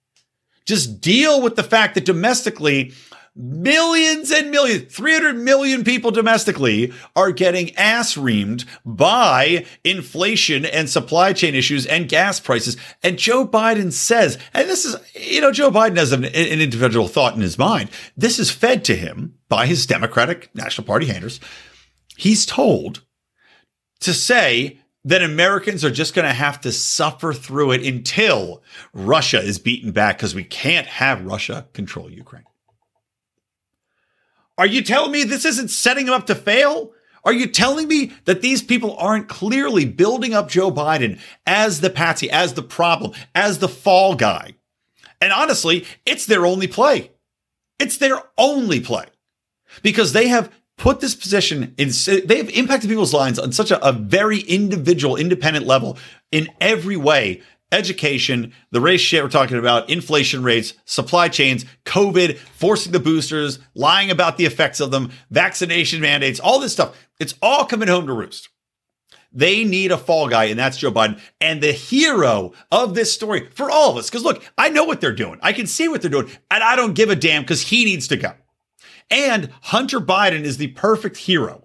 [0.67, 2.93] Just deal with the fact that domestically,
[3.37, 11.33] millions and millions, 300 million people domestically are getting ass reamed by inflation and supply
[11.33, 12.77] chain issues and gas prices.
[13.03, 17.09] And Joe Biden says, and this is, you know, Joe Biden has an, an individual
[17.09, 17.91] thought in his mind.
[18.17, 21.41] This is fed to him by his Democratic National Party handlers.
[22.17, 23.03] He's told
[24.01, 28.63] to say that Americans are just going to have to suffer through it until
[28.93, 32.45] Russia is beaten back because we can't have Russia control Ukraine.
[34.57, 36.93] Are you telling me this isn't setting him up to fail?
[37.25, 41.91] Are you telling me that these people aren't clearly building up Joe Biden as the
[41.91, 44.55] patsy, as the problem, as the fall guy?
[45.21, 47.11] And honestly, it's their only play.
[47.79, 49.07] It's their only play
[49.83, 51.91] because they have put this position in,
[52.27, 55.97] they have impacted people's lives on such a, a very individual, independent level
[56.31, 57.43] in every way
[57.75, 63.59] education, the race shit we're talking about, inflation rates, supply chains, COVID, forcing the boosters,
[63.75, 66.97] lying about the effects of them, vaccination mandates, all this stuff.
[67.21, 68.49] It's all coming home to roost.
[69.33, 71.21] They need a fall guy, and that's Joe Biden.
[71.41, 75.01] And the hero of this story for all of us, because look, I know what
[75.01, 75.41] they're doing.
[75.43, 78.07] I can see what they're doing, and I don't give a damn because he needs
[78.09, 78.33] to go.
[79.11, 81.64] And Hunter Biden is the perfect hero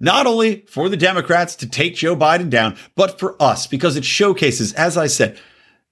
[0.00, 4.04] not only for the Democrats to take Joe Biden down, but for us, because it
[4.04, 5.38] showcases, as I said,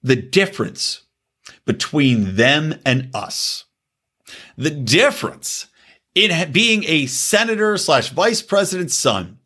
[0.01, 1.01] the difference
[1.65, 3.65] between them and us.
[4.57, 5.67] The difference
[6.15, 9.39] in being a senator slash vice president's son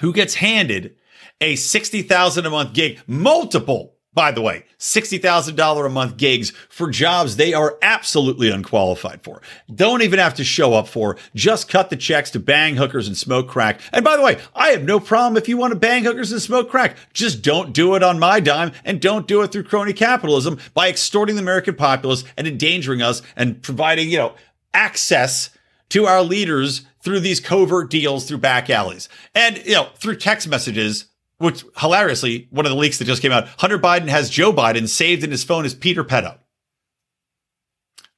[0.00, 0.96] who gets handed
[1.40, 7.36] a 60,000 a month gig, multiple by the way, $60,000 a month gigs for jobs
[7.36, 9.42] they are absolutely unqualified for.
[9.72, 11.18] Don't even have to show up for.
[11.34, 13.78] Just cut the checks to bang hookers and smoke crack.
[13.92, 16.40] And by the way, I have no problem if you want to bang hookers and
[16.40, 16.96] smoke crack.
[17.12, 20.88] Just don't do it on my dime and don't do it through crony capitalism by
[20.88, 24.34] extorting the American populace and endangering us and providing, you know,
[24.72, 25.50] access
[25.90, 30.48] to our leaders through these covert deals through back alleys and, you know, through text
[30.48, 31.04] messages
[31.38, 34.88] which hilariously, one of the leaks that just came out, Hunter Biden has Joe Biden
[34.88, 36.38] saved in his phone as Peter Pedo.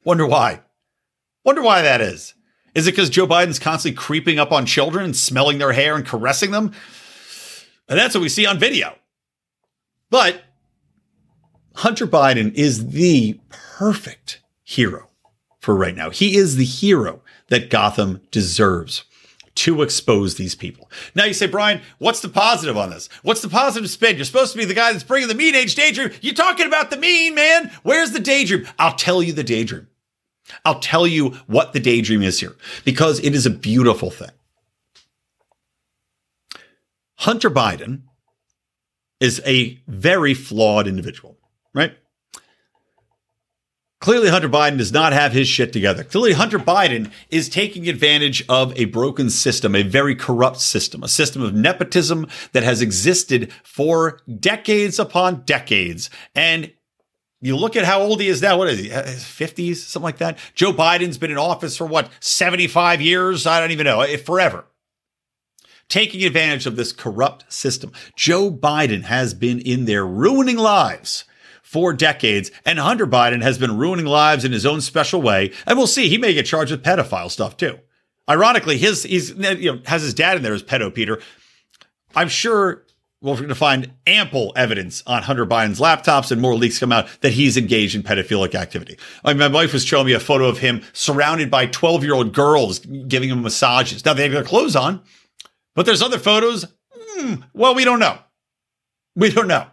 [0.05, 0.61] Wonder why.
[1.45, 2.35] Wonder why that is.
[2.75, 6.07] Is it because Joe Biden's constantly creeping up on children and smelling their hair and
[6.07, 6.73] caressing them?
[7.89, 8.95] And that's what we see on video.
[10.11, 10.43] But
[11.75, 15.09] Hunter Biden is the perfect hero
[15.61, 16.11] for right now.
[16.11, 19.05] He is the hero that Gotham deserves
[19.59, 20.89] to expose these people.
[21.15, 23.09] Now you say, Brian, what's the positive on this?
[23.23, 24.17] What's the positive spin?
[24.17, 26.13] You're supposed to be the guy that's bringing the mean age daydream.
[26.21, 27.73] You're talking about the mean, man.
[27.83, 28.67] Where's the daydream?
[28.79, 29.89] I'll tell you the daydream.
[30.65, 34.31] I'll tell you what the daydream is here because it is a beautiful thing.
[37.17, 38.03] Hunter Biden
[39.21, 41.37] is a very flawed individual,
[41.75, 41.97] right?
[44.01, 46.05] Clearly, Hunter Biden does not have his shit together.
[46.05, 51.09] Clearly, Hunter Biden is taking advantage of a broken system, a very corrupt system, a
[51.09, 56.11] system of nepotism that has existed for decades upon decades.
[56.37, 56.73] And
[57.41, 58.57] you look at how old he is now.
[58.57, 58.89] What is he?
[58.89, 60.39] 50s, uh, something like that.
[60.55, 63.47] Joe Biden's been in office for what, 75 years?
[63.49, 64.65] I don't even know, forever.
[65.89, 67.93] Taking advantage of this corrupt system.
[68.15, 71.25] Joe Biden has been in there ruining lives
[71.69, 75.53] for decades, and Hunter Biden has been ruining lives in his own special way.
[75.67, 77.79] And we'll see, he may get charged with pedophile stuff too.
[78.27, 81.21] Ironically, his he's you know has his dad in there as pedo Peter.
[82.17, 82.87] I'm sure
[83.21, 87.07] we're going to find ample evidence on Hunter Biden's laptops and more leaks come out
[87.21, 88.97] that he's engaged in pedophilic activity.
[89.23, 92.15] I mean, my wife was showing me a photo of him surrounded by 12 year
[92.15, 94.07] old girls giving him massages.
[94.07, 95.03] Now they have their clothes on,
[95.75, 96.65] but there's other photos.
[97.19, 98.19] Mm, well, we don't know.
[99.15, 99.67] We don't know.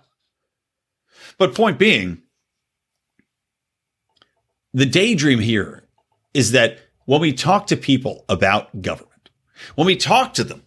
[1.38, 2.22] But point being,
[4.74, 5.84] the daydream here
[6.34, 9.30] is that when we talk to people about government,
[9.76, 10.64] when we talk to them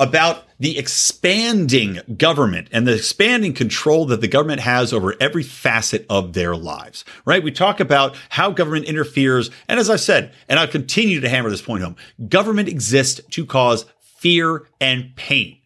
[0.00, 6.06] about the expanding government and the expanding control that the government has over every facet
[6.08, 7.42] of their lives, right?
[7.42, 9.50] We talk about how government interferes.
[9.68, 11.96] And as I've said, and I'll continue to hammer this point home,
[12.28, 15.58] government exists to cause fear and pain.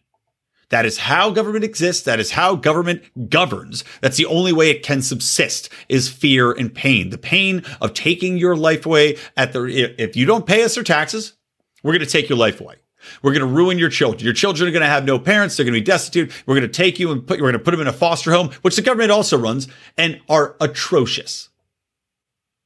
[0.69, 2.03] That is how government exists.
[2.03, 3.85] That is how government governs.
[4.01, 7.09] That's the only way it can subsist is fear and pain.
[7.09, 9.63] The pain of taking your life away at the,
[9.97, 11.33] if you don't pay us our taxes,
[11.83, 12.75] we're going to take your life away.
[13.21, 14.25] We're going to ruin your children.
[14.25, 15.55] Your children are going to have no parents.
[15.55, 16.31] They're going to be destitute.
[16.45, 18.31] We're going to take you and put, we're going to put them in a foster
[18.31, 21.47] home, which the government also runs and are atrocious.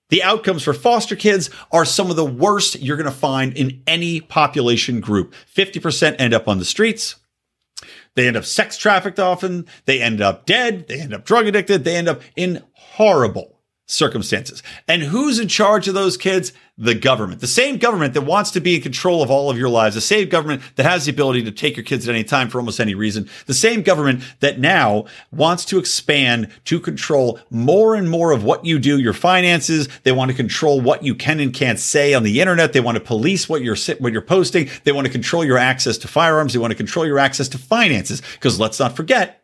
[0.09, 3.81] The outcomes for foster kids are some of the worst you're going to find in
[3.87, 5.33] any population group.
[5.55, 7.15] 50% end up on the streets.
[8.15, 9.65] They end up sex trafficked often.
[9.85, 10.87] They end up dead.
[10.87, 11.83] They end up drug addicted.
[11.83, 14.63] They end up in horrible circumstances.
[14.87, 16.53] And who's in charge of those kids?
[16.77, 17.41] The government.
[17.41, 19.93] The same government that wants to be in control of all of your lives.
[19.93, 22.57] The same government that has the ability to take your kids at any time for
[22.57, 23.29] almost any reason.
[23.45, 28.65] The same government that now wants to expand to control more and more of what
[28.65, 29.89] you do, your finances.
[30.03, 32.73] They want to control what you can and can't say on the internet.
[32.73, 34.69] They want to police what you're what you're posting.
[34.83, 36.53] They want to control your access to firearms.
[36.53, 38.21] They want to control your access to finances.
[38.33, 39.40] Because let's not forget,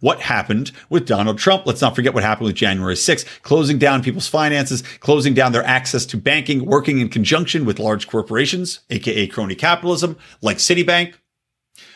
[0.00, 1.66] what happened with Donald Trump.
[1.66, 5.64] Let's not forget what happened with January 6th, closing down people's finances, closing down their
[5.64, 11.14] access to banking, working in conjunction with large corporations, aka crony capitalism, like Citibank,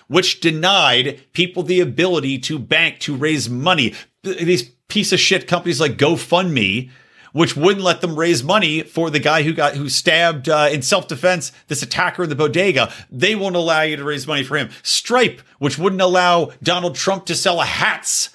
[0.08, 3.94] which denied people the ability to bank, to raise money.
[4.22, 6.90] These piece of shit companies like GoFundMe,
[7.34, 10.80] which wouldn't let them raise money for the guy who got who stabbed uh, in
[10.80, 12.90] self defense this attacker in the bodega.
[13.10, 14.70] They won't allow you to raise money for him.
[14.84, 18.30] Stripe, which wouldn't allow Donald Trump to sell hats.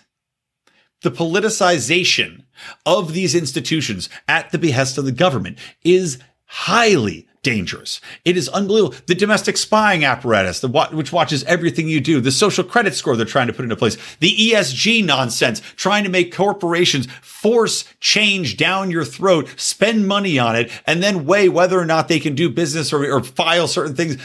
[1.01, 2.43] The politicization
[2.85, 7.99] of these institutions at the behest of the government is highly dangerous.
[8.25, 8.95] It is unbelievable.
[9.07, 13.25] The domestic spying apparatus, the which watches everything you do, the social credit score they're
[13.25, 18.91] trying to put into place, the ESG nonsense, trying to make corporations force change down
[18.91, 22.51] your throat, spend money on it, and then weigh whether or not they can do
[22.51, 24.17] business or, or file certain things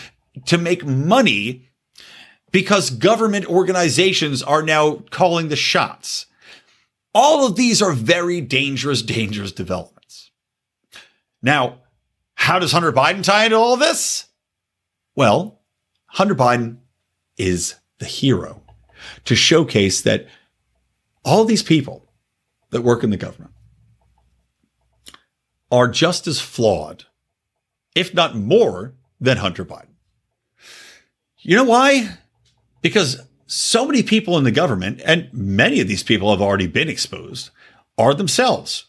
[0.44, 1.66] to make money
[2.52, 6.26] because government organizations are now calling the shots.
[7.14, 10.30] All of these are very dangerous, dangerous developments.
[11.40, 11.83] Now,
[12.44, 14.26] how does Hunter Biden tie into all this?
[15.16, 15.62] Well,
[16.08, 16.76] Hunter Biden
[17.38, 18.62] is the hero
[19.24, 20.26] to showcase that
[21.24, 22.06] all these people
[22.68, 23.54] that work in the government
[25.72, 27.04] are just as flawed,
[27.94, 29.94] if not more, than Hunter Biden.
[31.38, 32.18] You know why?
[32.82, 36.90] Because so many people in the government, and many of these people have already been
[36.90, 37.48] exposed,
[37.96, 38.84] are themselves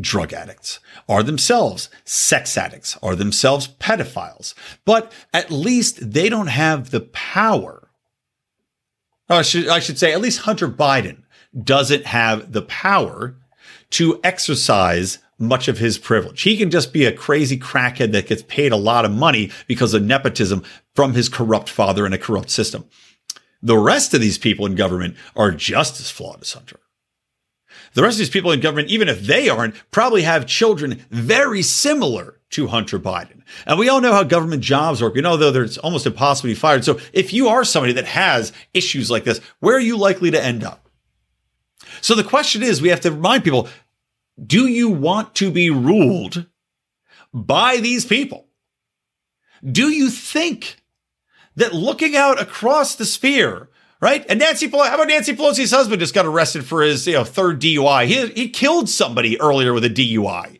[0.00, 4.54] drug addicts, are themselves sex addicts, are themselves pedophiles.
[4.84, 7.90] But at least they don't have the power.
[9.28, 11.22] I should, I should say, at least Hunter Biden
[11.62, 13.36] doesn't have the power
[13.90, 16.42] to exercise much of his privilege.
[16.42, 19.92] He can just be a crazy crackhead that gets paid a lot of money because
[19.92, 20.62] of nepotism
[20.94, 22.84] from his corrupt father and a corrupt system.
[23.60, 26.80] The rest of these people in government are just as flawed as Hunter.
[27.94, 31.62] The rest of these people in government, even if they aren't, probably have children very
[31.62, 33.42] similar to Hunter Biden.
[33.66, 35.14] And we all know how government jobs work.
[35.14, 36.84] We know, though, it's almost impossible to be fired.
[36.84, 40.42] So if you are somebody that has issues like this, where are you likely to
[40.42, 40.88] end up?
[42.00, 43.68] So the question is, we have to remind people,
[44.44, 46.46] do you want to be ruled
[47.32, 48.48] by these people?
[49.64, 50.76] Do you think
[51.56, 53.68] that looking out across the sphere
[54.02, 54.26] right?
[54.28, 57.24] And Nancy Pelosi, how about Nancy Pelosi's husband just got arrested for his you know
[57.24, 58.06] third DUI?
[58.06, 60.58] He he killed somebody earlier with a DUI.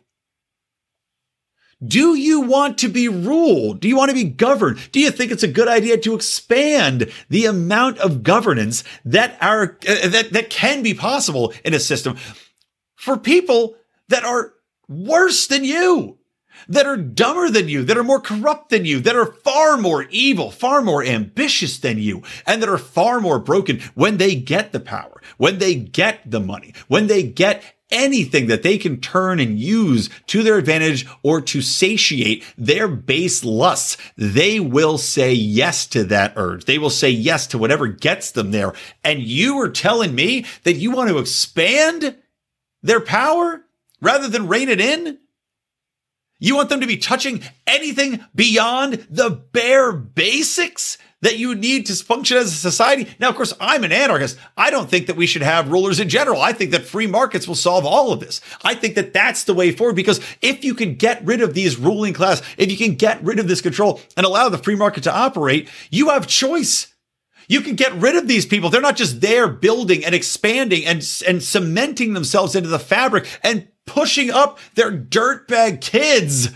[1.85, 3.81] Do you want to be ruled?
[3.81, 4.79] Do you want to be governed?
[4.93, 9.77] Do you think it's a good idea to expand the amount of governance that are
[9.87, 12.15] uh, that that can be possible in a system
[12.95, 13.75] for people
[14.07, 14.53] that are
[14.87, 16.17] worse than you?
[16.67, 20.03] That are dumber than you, that are more corrupt than you, that are far more
[20.09, 24.71] evil, far more ambitious than you, and that are far more broken when they get
[24.71, 29.39] the power, when they get the money, when they get anything that they can turn
[29.39, 35.85] and use to their advantage or to satiate their base lusts, they will say yes
[35.85, 36.65] to that urge.
[36.65, 38.73] They will say yes to whatever gets them there.
[39.03, 42.17] And you are telling me that you want to expand
[42.81, 43.63] their power
[44.01, 45.19] rather than rein it in?
[46.43, 51.95] You want them to be touching anything beyond the bare basics that you need to
[51.95, 53.07] function as a society.
[53.17, 54.37] Now, of course, I'm an anarchist.
[54.57, 56.41] I don't think that we should have rulers in general.
[56.41, 58.41] I think that free markets will solve all of this.
[58.61, 61.77] I think that that's the way forward because if you can get rid of these
[61.77, 65.03] ruling class, if you can get rid of this control and allow the free market
[65.03, 66.93] to operate, you have choice.
[67.47, 68.69] You can get rid of these people.
[68.69, 73.69] They're not just there building and expanding and, and cementing themselves into the fabric and
[73.85, 76.49] pushing up their dirtbag kids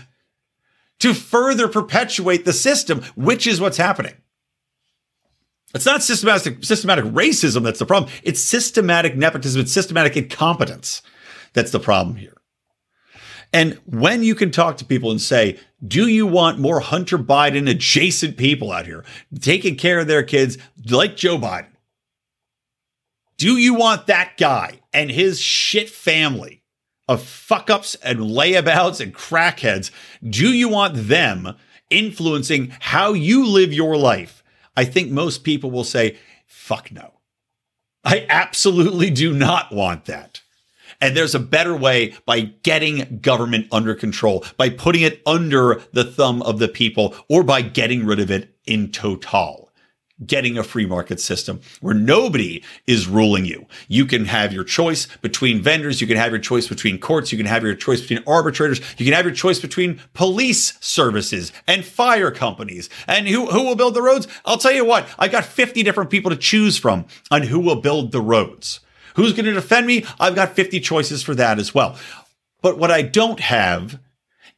[1.00, 4.14] to further perpetuate the system, which is what's happening.
[5.74, 8.10] It's not systematic, systematic racism that's the problem.
[8.22, 9.60] It's systematic nepotism.
[9.60, 11.02] It's systematic incompetence
[11.52, 12.34] that's the problem here.
[13.52, 17.68] And when you can talk to people and say, do you want more Hunter Biden
[17.68, 19.04] adjacent people out here
[19.40, 20.58] taking care of their kids
[20.90, 21.68] like Joe Biden?
[23.38, 26.57] Do you want that guy and his shit family
[27.08, 29.90] of fuck ups and layabouts and crackheads,
[30.28, 31.56] do you want them
[31.90, 34.42] influencing how you live your life?
[34.76, 37.14] I think most people will say, fuck no.
[38.04, 40.42] I absolutely do not want that.
[41.00, 46.04] And there's a better way by getting government under control, by putting it under the
[46.04, 49.67] thumb of the people, or by getting rid of it in total.
[50.24, 53.66] Getting a free market system where nobody is ruling you.
[53.86, 56.00] You can have your choice between vendors.
[56.00, 57.30] You can have your choice between courts.
[57.30, 58.80] You can have your choice between arbitrators.
[58.98, 62.90] You can have your choice between police services and fire companies.
[63.06, 64.26] And who, who will build the roads?
[64.44, 67.80] I'll tell you what, I've got 50 different people to choose from on who will
[67.80, 68.80] build the roads.
[69.14, 70.04] Who's going to defend me?
[70.20, 71.96] I've got 50 choices for that as well.
[72.62, 74.00] But what I don't have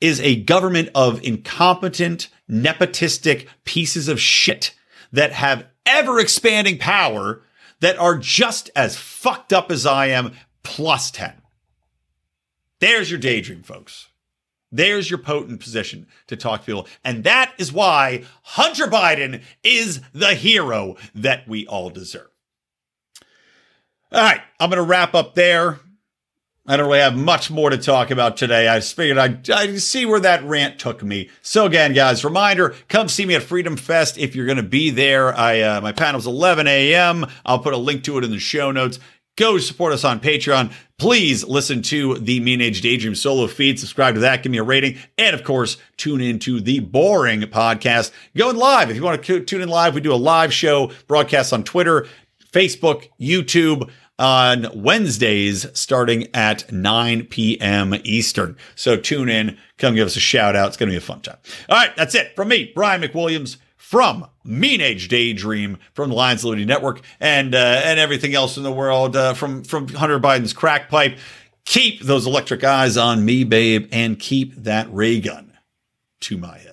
[0.00, 4.74] is a government of incompetent, nepotistic pieces of shit
[5.12, 7.42] that have ever expanding power
[7.80, 11.32] that are just as fucked up as I am, plus 10.
[12.78, 14.08] There's your daydream, folks.
[14.72, 16.86] There's your potent position to talk to people.
[17.04, 22.28] And that is why Hunter Biden is the hero that we all deserve.
[24.12, 25.80] All right, I'm going to wrap up there.
[26.66, 28.68] I don't really have much more to talk about today.
[28.68, 31.30] I figured I'd, I'd, see where that rant took me.
[31.40, 35.34] So again, guys, reminder: come see me at FreedomFest if you're going to be there.
[35.34, 37.26] I uh, my panel's 11 a.m.
[37.46, 39.00] I'll put a link to it in the show notes.
[39.36, 40.70] Go support us on Patreon.
[40.98, 43.80] Please listen to the Mean Age Daydream solo feed.
[43.80, 44.42] Subscribe to that.
[44.42, 44.98] Give me a rating.
[45.16, 48.10] And of course, tune into the BOHRing podcast.
[48.36, 48.90] Going live.
[48.90, 52.06] If you want to tune in live, we do a live show broadcast on Twitter,
[52.52, 53.90] Facebook, YouTube
[54.20, 57.94] on Wednesdays starting at 9 p.m.
[58.04, 58.56] Eastern.
[58.76, 60.68] So tune in, come give us a shout out.
[60.68, 61.38] It's going to be a fun time.
[61.68, 66.44] All right, that's it from me, Brian McWilliams from Mean Age Daydream, from the Lions
[66.44, 70.52] Liberty Network, and uh, and everything else in the world uh, from from Hunter Biden's
[70.52, 71.18] crack pipe.
[71.64, 75.58] Keep those electric eyes on me, babe, and keep that ray gun
[76.20, 76.69] to my head.